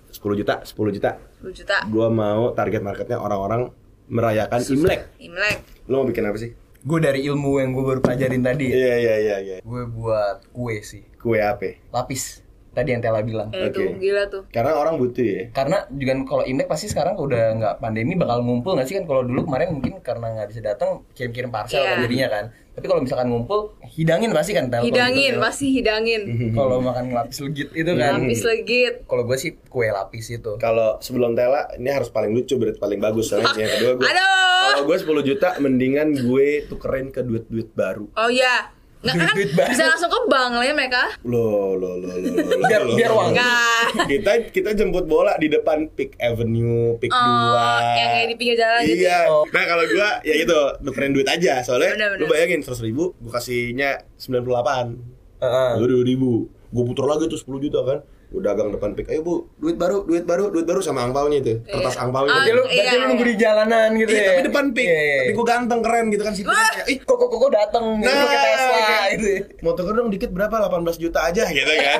10 0.07 0.21
juta, 0.35 0.61
10 0.61 0.91
juta. 0.91 1.17
10 1.39 1.53
juta. 1.55 1.75
Gua 1.87 2.07
mau 2.07 2.53
target 2.53 2.79
marketnya 2.79 3.17
orang-orang 3.17 3.73
merayakan 4.07 4.61
Imlek. 4.63 5.01
Imlek. 5.19 5.57
Lo 5.85 5.99
mau 5.99 6.07
bikin 6.07 6.23
apa 6.23 6.37
sih? 6.37 6.53
Gue 6.87 6.99
dari 7.03 7.27
ilmu 7.27 7.59
yang 7.59 7.75
gue 7.75 7.83
baru 7.83 7.99
pelajarin 7.99 8.39
tadi. 8.39 8.71
Iya, 8.71 8.95
iya, 8.95 9.15
iya, 9.19 9.37
iya. 9.43 9.57
Gue 9.59 9.83
buat 9.91 10.47
kue 10.55 10.79
sih. 10.79 11.03
Kue 11.19 11.43
apa? 11.43 11.75
Lapis. 11.91 12.46
Tadi 12.77 12.93
yang 12.93 13.01
Tela 13.01 13.25
bilang. 13.25 13.49
Eh, 13.49 13.67
Oke. 13.67 13.73
tuh, 13.73 13.89
gila 13.97 14.23
tuh. 14.29 14.45
Karena 14.53 14.77
orang 14.77 15.01
butuh 15.01 15.25
ya. 15.25 15.43
Karena 15.49 15.81
juga 15.89 16.13
kalau 16.29 16.45
Imlek 16.45 16.69
pasti 16.69 16.85
sekarang 16.85 17.17
udah 17.17 17.57
nggak 17.57 17.73
pandemi 17.81 18.13
bakal 18.13 18.45
ngumpul 18.45 18.77
nggak 18.77 18.85
sih 18.85 18.95
kan 18.95 19.09
kalau 19.09 19.25
dulu 19.25 19.49
kemarin 19.49 19.73
mungkin 19.73 19.97
karena 19.99 20.37
nggak 20.37 20.47
bisa 20.47 20.61
datang 20.61 21.01
kirim-kirim 21.17 21.49
parcel 21.49 21.81
Iya. 21.81 21.89
kan 21.89 21.97
jadinya 22.05 22.27
kan. 22.29 22.45
Tapi 22.77 22.85
kalau 22.85 23.01
misalkan 23.01 23.27
ngumpul 23.27 23.59
hidangin 23.89 24.29
pasti 24.29 24.53
kan 24.53 24.69
Tel, 24.69 24.77
kalau 24.77 24.85
Hidangin, 24.85 25.17
gitu, 25.17 25.33
Tel. 25.33 25.41
pasti 25.41 25.65
hidangin. 25.73 26.21
Kalau 26.61 26.77
makan 26.77 27.05
lapis 27.09 27.41
legit 27.41 27.69
itu 27.73 27.91
kan. 27.97 28.21
Lapis 28.21 28.41
legit. 28.45 28.93
Kalau 29.09 29.23
gue 29.25 29.33
sih 29.33 29.51
kue 29.65 29.89
lapis 29.89 30.25
itu. 30.29 30.51
Kalau 30.61 31.01
sebelum 31.01 31.33
Tela 31.33 31.73
ini 31.73 31.89
harus 31.89 32.13
paling 32.13 32.29
lucu 32.29 32.53
berarti 32.53 32.77
paling 32.77 33.01
bagus 33.01 33.33
soalnya 33.33 33.49
yang 33.57 33.73
kedua 33.73 33.91
gue. 33.97 34.05
Aduh. 34.05 34.61
Kalau 34.77 34.83
gue 34.85 34.97
10 35.01 35.25
juta 35.25 35.47
mendingan 35.57 36.13
gue 36.13 36.69
tukerin 36.69 37.09
ke 37.09 37.25
duit-duit 37.25 37.73
baru. 37.73 38.13
Oh 38.13 38.29
iya. 38.29 38.69
Nggak 38.97 39.15
kan 39.15 39.35
bisa 39.69 39.83
langsung 39.85 40.09
ke 40.09 40.19
bank 40.25 40.51
lah 40.53 40.65
ya 40.65 40.73
mereka. 40.73 41.03
Loh, 41.21 41.77
loh, 41.77 41.95
loh, 41.95 42.11
loh, 42.11 42.33
loh, 42.33 42.65
Biar- 42.65 42.81
loh, 42.83 42.97
biar. 42.97 43.11
Enggak. 43.13 43.85
Kita 44.09 44.31
kita 44.49 44.69
jemput 44.73 45.05
bola 45.05 45.37
di 45.37 45.47
depan 45.47 45.85
Peak 45.89 46.17
Avenue, 46.17 46.97
Peak 46.97 47.09
Oh, 47.09 47.21
2. 47.21 47.93
yang 47.93 48.09
kayak 48.11 48.27
di 48.27 48.35
pinggir 48.35 48.57
jalan 48.57 48.81
gitu. 48.81 49.05
Iya. 49.05 49.19
Oh. 49.29 49.45
Nah, 49.47 49.63
kalau 49.63 49.83
gua 49.85 50.09
ya 50.21 50.33
gitu, 50.35 50.57
tukerin 50.81 51.13
duit 51.13 51.25
aja. 51.25 51.61
Soalnya 51.61 51.93
Bener, 51.93 52.07
bener. 52.11 52.19
lu 52.19 52.25
bayangin 52.27 52.59
100 52.59 52.81
ribu, 52.81 53.13
gua 53.17 53.31
kasihnya 53.37 54.01
98. 54.17 54.97
Heeh. 55.37 55.69
Lu 55.77 55.85
2 55.85 56.01
ribu. 56.03 56.31
Gua 56.67 56.83
puter 56.83 57.05
lagi 57.05 57.23
tuh 57.27 57.37
10 57.37 57.61
juta 57.61 57.79
kan. 57.83 57.99
Gua 58.27 58.43
dagang 58.43 58.69
depan 58.69 58.91
Peak. 58.91 59.07
Ayo, 59.07 59.23
Bu, 59.23 59.47
duit 59.55 59.75
baru, 59.75 60.03
duit 60.03 60.21
baru, 60.21 60.51
duit 60.51 60.63
baru 60.63 60.79
sama 60.79 60.99
angpaunya 61.01 61.39
itu. 61.39 61.63
Kertas 61.63 61.95
Iya. 61.95 62.03
angpaunya. 62.03 62.27
Ah, 62.29 62.35
Berarti 62.37 62.51
lu, 62.51 62.59
Iya, 62.59 62.67
berarti 62.67 62.91
lu 62.91 62.99
iya. 62.99 63.07
nunggu 63.07 63.23
di 63.23 63.35
jalanan 63.37 63.89
gitu 63.95 64.11
Iya, 64.11 64.19
ya. 64.19 64.27
tapi 64.27 64.41
depan 64.43 64.65
Peak. 64.69 64.83
Iya, 64.85 64.99
iya. 64.99 65.15
Tapi 65.17 65.31
gua 65.31 65.45
ganteng 65.47 65.79
keren 65.79 66.05
gitu 66.07 66.23
kan 66.23 66.33
situ. 66.33 66.47
Wah. 66.47 66.71
Ih, 66.83 66.97
kok 66.99 67.15
kok 67.15 67.27
kok 67.27 67.39
kok 67.39 67.51
dateng 67.53 67.85
gitu 67.97 68.05
Nah, 68.05 68.19
pakai 68.21 68.37
Tesla 68.43 68.67
kayak- 68.77 69.09
gitu. 69.09 69.25
ya. 69.25 69.39
mau 69.57 69.71
tuker 69.73 69.93
dong 69.95 70.09
dikit 70.09 70.29
berapa? 70.29 70.55
18 70.59 70.97
juta 70.97 71.19
aja 71.23 71.43
gitu 71.47 71.71
kan. 71.73 71.99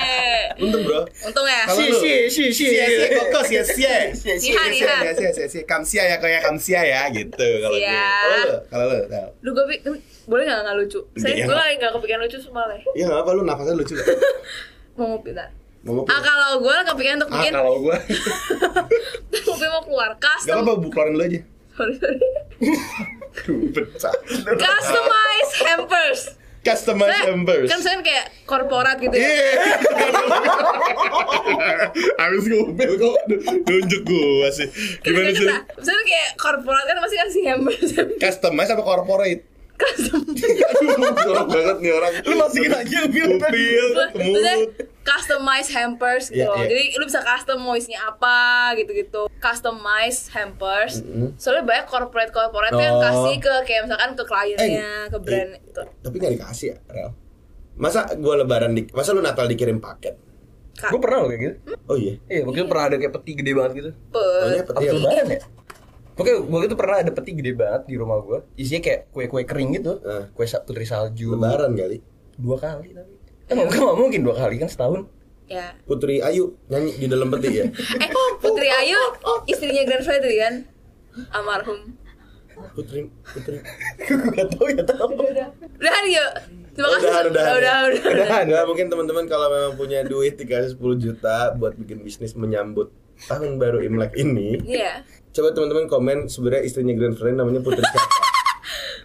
Untung, 0.62 0.82
Bro. 0.82 1.00
Untung 1.04 1.46
ya. 1.46 1.60
Si 1.68 1.84
si 1.92 2.12
si 2.30 2.44
si. 2.48 2.64
Sia 2.70 2.86
sia 2.86 3.06
koko. 3.12 3.40
Sihan, 3.42 3.66
Sia 4.14 4.34
sihan. 4.38 4.70
sia 4.70 4.94
sia 5.12 5.30
sia 5.34 5.46
sia 5.50 5.62
kamsia 5.64 6.02
ya 6.06 6.16
kayak 6.16 6.40
kamsia 6.42 6.80
ya 6.80 7.10
gitu 7.10 7.48
kalau 7.60 7.74
gue. 7.74 7.90
Lu, 8.40 8.56
kalau 8.70 8.84
lu, 8.86 8.96
tahu. 9.04 9.28
Lu 9.42 9.50
gue 9.52 9.64
boleh 10.24 10.44
nggak 10.44 10.60
nggak 10.62 10.76
lucu? 10.78 11.00
Saya 11.16 11.34
gue 11.36 11.52
lagi 11.52 11.74
nggak 11.76 11.92
kepikiran 11.92 12.20
lucu 12.22 12.38
semua. 12.38 12.64
Iya 12.94 13.04
enggak 13.04 13.20
apa 13.20 13.30
lu 13.32 13.42
nafasnya 13.42 13.74
lucu 13.74 13.92
gak? 13.92 14.06
Mau 14.96 15.06
ngopi 15.10 15.30
ntar. 15.30 15.48
Ah 15.86 16.18
kalau 16.18 16.58
gue 16.58 16.74
kepikiran 16.84 17.16
untuk 17.16 17.30
Ah, 17.30 17.36
bikin 17.38 17.52
kalau 17.52 17.78
gua 17.78 17.96
ngopi 19.46 19.66
mau 19.68 19.82
keluar 19.82 20.10
Gak 20.12 20.34
custom. 20.42 20.54
apa-apa 20.58 20.72
bu 20.76 20.88
keluarin 20.88 21.12
dulu 21.12 21.24
aja. 21.24 21.40
Sorry 21.72 21.94
sorry. 21.94 22.18
Customize 24.56 25.52
hampers. 25.62 26.20
Customize 26.60 27.14
Saya- 27.14 27.30
embers. 27.30 27.68
Kan 27.68 27.78
saya 27.78 28.02
kayak 28.02 28.26
korporat 28.42 28.98
gitu 28.98 29.14
ya. 29.14 29.22
Iya. 29.22 29.50
Habis 32.18 32.44
ngomel 32.48 32.92
kok 32.96 33.16
nunjuk 33.62 34.02
gua 34.02 34.48
sih. 34.50 34.66
Gimana 35.00 35.30
sih? 35.30 35.46
Misalnya 35.46 36.04
kayak 36.04 36.28
korporat 36.34 36.82
kan 36.84 36.96
pasti 36.98 37.16
kasih 37.16 37.42
hampers. 37.46 37.90
Customize 38.18 38.70
apa 38.72 38.82
corporate? 38.82 39.46
Jorok 41.18 41.48
banget 41.48 41.76
nih 41.78 41.92
orang. 41.92 42.12
Lu 42.22 42.34
masukin 42.36 42.72
aja 42.72 42.98
tadi. 43.02 43.20
Upil, 43.28 43.86
Maksudnya 43.92 44.54
kemut. 44.56 44.70
customize 45.02 45.68
hampers 45.70 46.24
gitu 46.28 46.40
Iya, 46.40 46.46
loh. 46.46 46.56
iya. 46.58 46.66
Jadi 46.66 46.82
lu 46.94 47.04
bisa 47.04 47.20
custom 47.20 47.58
mau 47.58 47.74
isinya 47.74 48.00
apa 48.08 48.38
gitu-gitu. 48.74 49.28
Customize 49.36 50.30
hampers. 50.30 51.04
Soalnya 51.36 51.64
banyak 51.64 51.86
corporate-corporate 51.86 52.72
tuh 52.72 52.82
yang 52.82 52.96
Oh. 52.96 53.02
kasih 53.02 53.36
ke 53.38 53.54
kayak 53.64 53.80
misalkan 53.84 54.10
ke 54.12 54.24
kliennya, 54.24 54.90
ke 55.06 55.18
brand 55.18 55.50
eh, 55.50 55.60
itu. 55.60 55.82
Tapi 56.00 56.14
gak 56.16 56.32
dikasih 56.32 56.66
ya, 56.68 56.76
Rel. 56.88 57.10
Masa 57.76 58.08
gua 58.16 58.34
lebaran 58.38 58.72
di 58.72 58.88
masa 58.90 59.12
lu 59.12 59.20
Natal 59.20 59.44
dikirim 59.44 59.76
paket? 59.78 60.16
Gue 60.78 60.96
pernah 60.98 61.18
loh 61.18 61.28
kayak 61.30 61.40
gitu. 61.42 61.56
Oh 61.86 61.96
iya. 61.96 62.20
Iya, 62.26 62.44
waktu 62.44 62.58
itu 62.58 62.66
pernah 62.66 62.84
ada 62.86 62.96
kayak 62.96 63.12
peti 63.14 63.32
gede 63.34 63.52
banget 63.52 63.72
gitu. 63.74 63.90
Pe- 64.06 64.20
Pokoknya 64.20 64.56
Apa 64.58 64.70
peti 64.70 64.84
apa? 64.84 64.94
lebaran 64.94 65.26
ya? 65.26 65.40
Pokoknya 66.16 66.36
waktu 66.48 66.66
itu 66.72 66.76
pernah 66.80 66.96
ada 67.04 67.12
peti 67.12 67.30
gede 67.36 67.52
banget 67.52 67.92
di 67.92 67.94
rumah 68.00 68.16
gue. 68.24 68.38
Isinya 68.56 68.80
kayak 68.80 69.00
kue-kue 69.12 69.44
kering 69.44 69.76
gitu. 69.76 70.00
Eh. 70.00 70.32
Kue 70.32 70.48
putri 70.48 70.88
salju. 70.88 71.36
Lebaran 71.36 71.76
kali. 71.76 72.00
Dua 72.40 72.56
kali 72.56 72.96
tapi. 72.96 73.14
Eh, 73.46 73.54
nggak 73.54 73.78
nggak 73.78 73.98
mungkin 74.00 74.20
dua 74.24 74.34
kali 74.34 74.56
kan 74.58 74.66
setahun. 74.66 75.06
ya 75.46 75.78
Putri 75.86 76.18
Ayu 76.18 76.58
nyanyi 76.66 76.98
di 76.98 77.06
dalam 77.06 77.30
peti 77.30 77.62
ya. 77.62 77.70
eh 78.02 78.10
Putri 78.42 78.66
Ayu 78.66 78.98
istrinya 79.46 79.86
Grand 79.86 80.02
Freddy 80.02 80.42
kan 80.42 80.66
almarhum 81.30 81.94
Putri 82.74 83.06
Putri. 83.22 83.62
Gue 84.10 84.26
gak 84.34 84.48
tau 84.58 84.66
ya 84.66 84.82
tau. 84.82 85.06
udah 85.14 85.96
yuk 86.10 86.30
terima 86.74 86.88
kasih 86.98 87.08
udahan, 87.08 87.24
udah 87.30 87.44
ya. 87.46 87.54
udah, 87.56 87.76
udah. 87.86 88.26
Nggak, 88.42 88.64
mungkin 88.68 88.86
teman-teman 88.90 89.24
kalau 89.30 89.46
memang 89.48 89.74
punya 89.78 90.02
duit 90.02 90.34
dikasih 90.34 90.74
10 90.74 90.98
juta 90.98 91.54
buat 91.54 91.78
bikin 91.78 92.02
bisnis 92.02 92.34
menyambut 92.34 92.90
tahun 93.24 93.56
baru 93.56 93.80
Imlek 93.80 94.12
ini, 94.20 94.60
iya 94.68 95.00
coba 95.32 95.52
teman-teman 95.52 95.84
komen 95.84 96.18
sebenarnya 96.28 96.64
istrinya 96.64 96.94
Grand 96.96 97.16
Friend 97.16 97.36
namanya 97.36 97.60
Putri 97.60 97.84
siapa? 97.84 98.08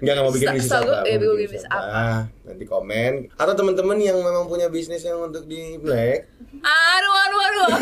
Enggak 0.01 0.13
nggak 0.17 0.25
mau 0.25 0.33
bikin 0.33 0.49
bisnis 0.57 0.73
apa? 0.73 0.81
eh, 0.81 1.13
bikin 1.13 1.19
bikin 1.21 1.37
bisnis 1.45 1.65
apa? 1.69 2.25
Nanti 2.41 2.63
komen. 2.65 3.11
Atau 3.37 3.53
teman-teman 3.53 3.97
yang 4.01 4.17
memang 4.17 4.49
punya 4.49 4.65
bisnis 4.65 5.05
yang 5.05 5.21
untuk 5.21 5.45
di 5.45 5.77
Imlek, 5.77 6.25
aduh 6.65 7.15
aduh 7.21 7.41
aduh 7.45 7.67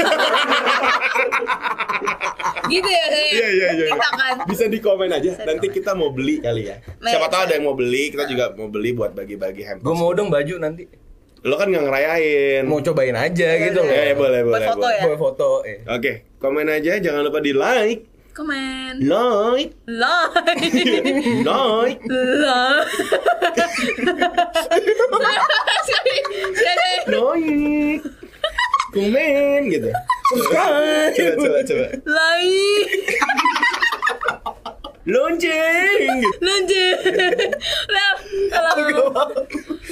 gitu 2.69 2.85
ya 2.85 3.05
kayak 3.09 3.31
Iya 3.33 3.47
iya 3.49 3.67
iya. 3.71 3.85
kita 3.95 4.09
kan 4.13 4.35
Bisa 4.45 4.65
di 4.67 4.79
komen 4.83 5.09
aja. 5.09 5.31
Bisa 5.31 5.47
Nanti 5.47 5.67
kita 5.71 5.91
mau 5.95 6.11
beli 6.11 6.43
kali 6.43 6.69
ya. 6.69 6.77
Siapa 6.99 7.27
ya, 7.27 7.31
tahu 7.31 7.41
ada 7.49 7.53
yang 7.57 7.65
mau 7.65 7.75
beli, 7.75 8.11
kita 8.13 8.27
juga 8.29 8.51
mau 8.53 8.69
beli 8.69 8.93
buat 8.93 9.11
bagi-bagi 9.15 9.63
hampers. 9.65 9.85
Gue 9.85 9.95
mau 9.95 10.11
dong 10.13 10.29
baju 10.29 10.55
nanti. 10.59 10.85
Lo 11.43 11.55
kan 11.55 11.71
nggak 11.71 11.85
ngerayain. 11.87 12.63
Mau 12.67 12.83
cobain 12.83 13.15
aja 13.15 13.49
gitu 13.55 13.79
loh. 13.79 13.93
Ya, 13.93 14.11
ya, 14.11 14.15
boleh, 14.15 14.41
boleh, 14.43 14.67
foto 14.67 14.83
boleh. 14.83 14.97
ya? 14.99 15.03
Gue 15.07 15.17
foto. 15.17 15.49
Eh. 15.63 15.77
Oke, 15.87 16.11
komen 16.41 16.67
aja. 16.67 16.99
Jangan 16.99 17.21
lupa 17.23 17.39
di 17.39 17.55
like, 17.55 18.03
komen 18.35 18.99
like, 18.99 19.71
like 19.87 20.59
like. 20.59 21.95
like 26.27 27.07
like, 27.07 28.03
komen 28.91 29.59
gitu. 29.71 29.89
Subscribe. 30.29 31.13
Coba, 31.15 31.33
coba, 31.39 31.59
coba. 31.63 31.85
like 32.03 32.93
Lonceng. 35.09 36.21
gitu. 36.21 36.29
lanjut 36.45 36.99
lah 37.89 38.13
kalau 38.49 38.73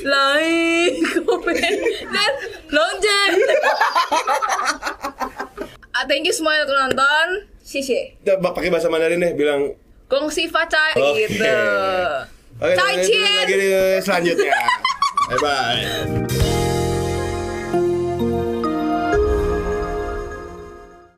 like 0.03 0.97
komen 1.23 1.73
dan 2.09 2.31
lonceng 2.73 3.33
ah, 5.95 6.03
thank 6.09 6.25
you 6.25 6.33
semua 6.35 6.57
yang 6.57 6.67
telah 6.67 6.89
nonton 6.89 7.27
Sisi 7.67 8.15
Kita 8.23 8.39
pakai 8.39 8.71
bahasa 8.71 8.87
Mandarin 8.87 9.19
deh, 9.19 9.35
bilang 9.35 9.75
Gong 10.07 10.31
si 10.31 10.47
facai 10.47 10.95
Oke. 10.95 11.27
gitu 11.27 11.51
Oke, 12.57 12.73
Cien. 13.05 13.45
lagi 13.45 14.01
selanjutnya. 14.01 14.57
Bye 15.29 15.37
bye. 15.37 16.56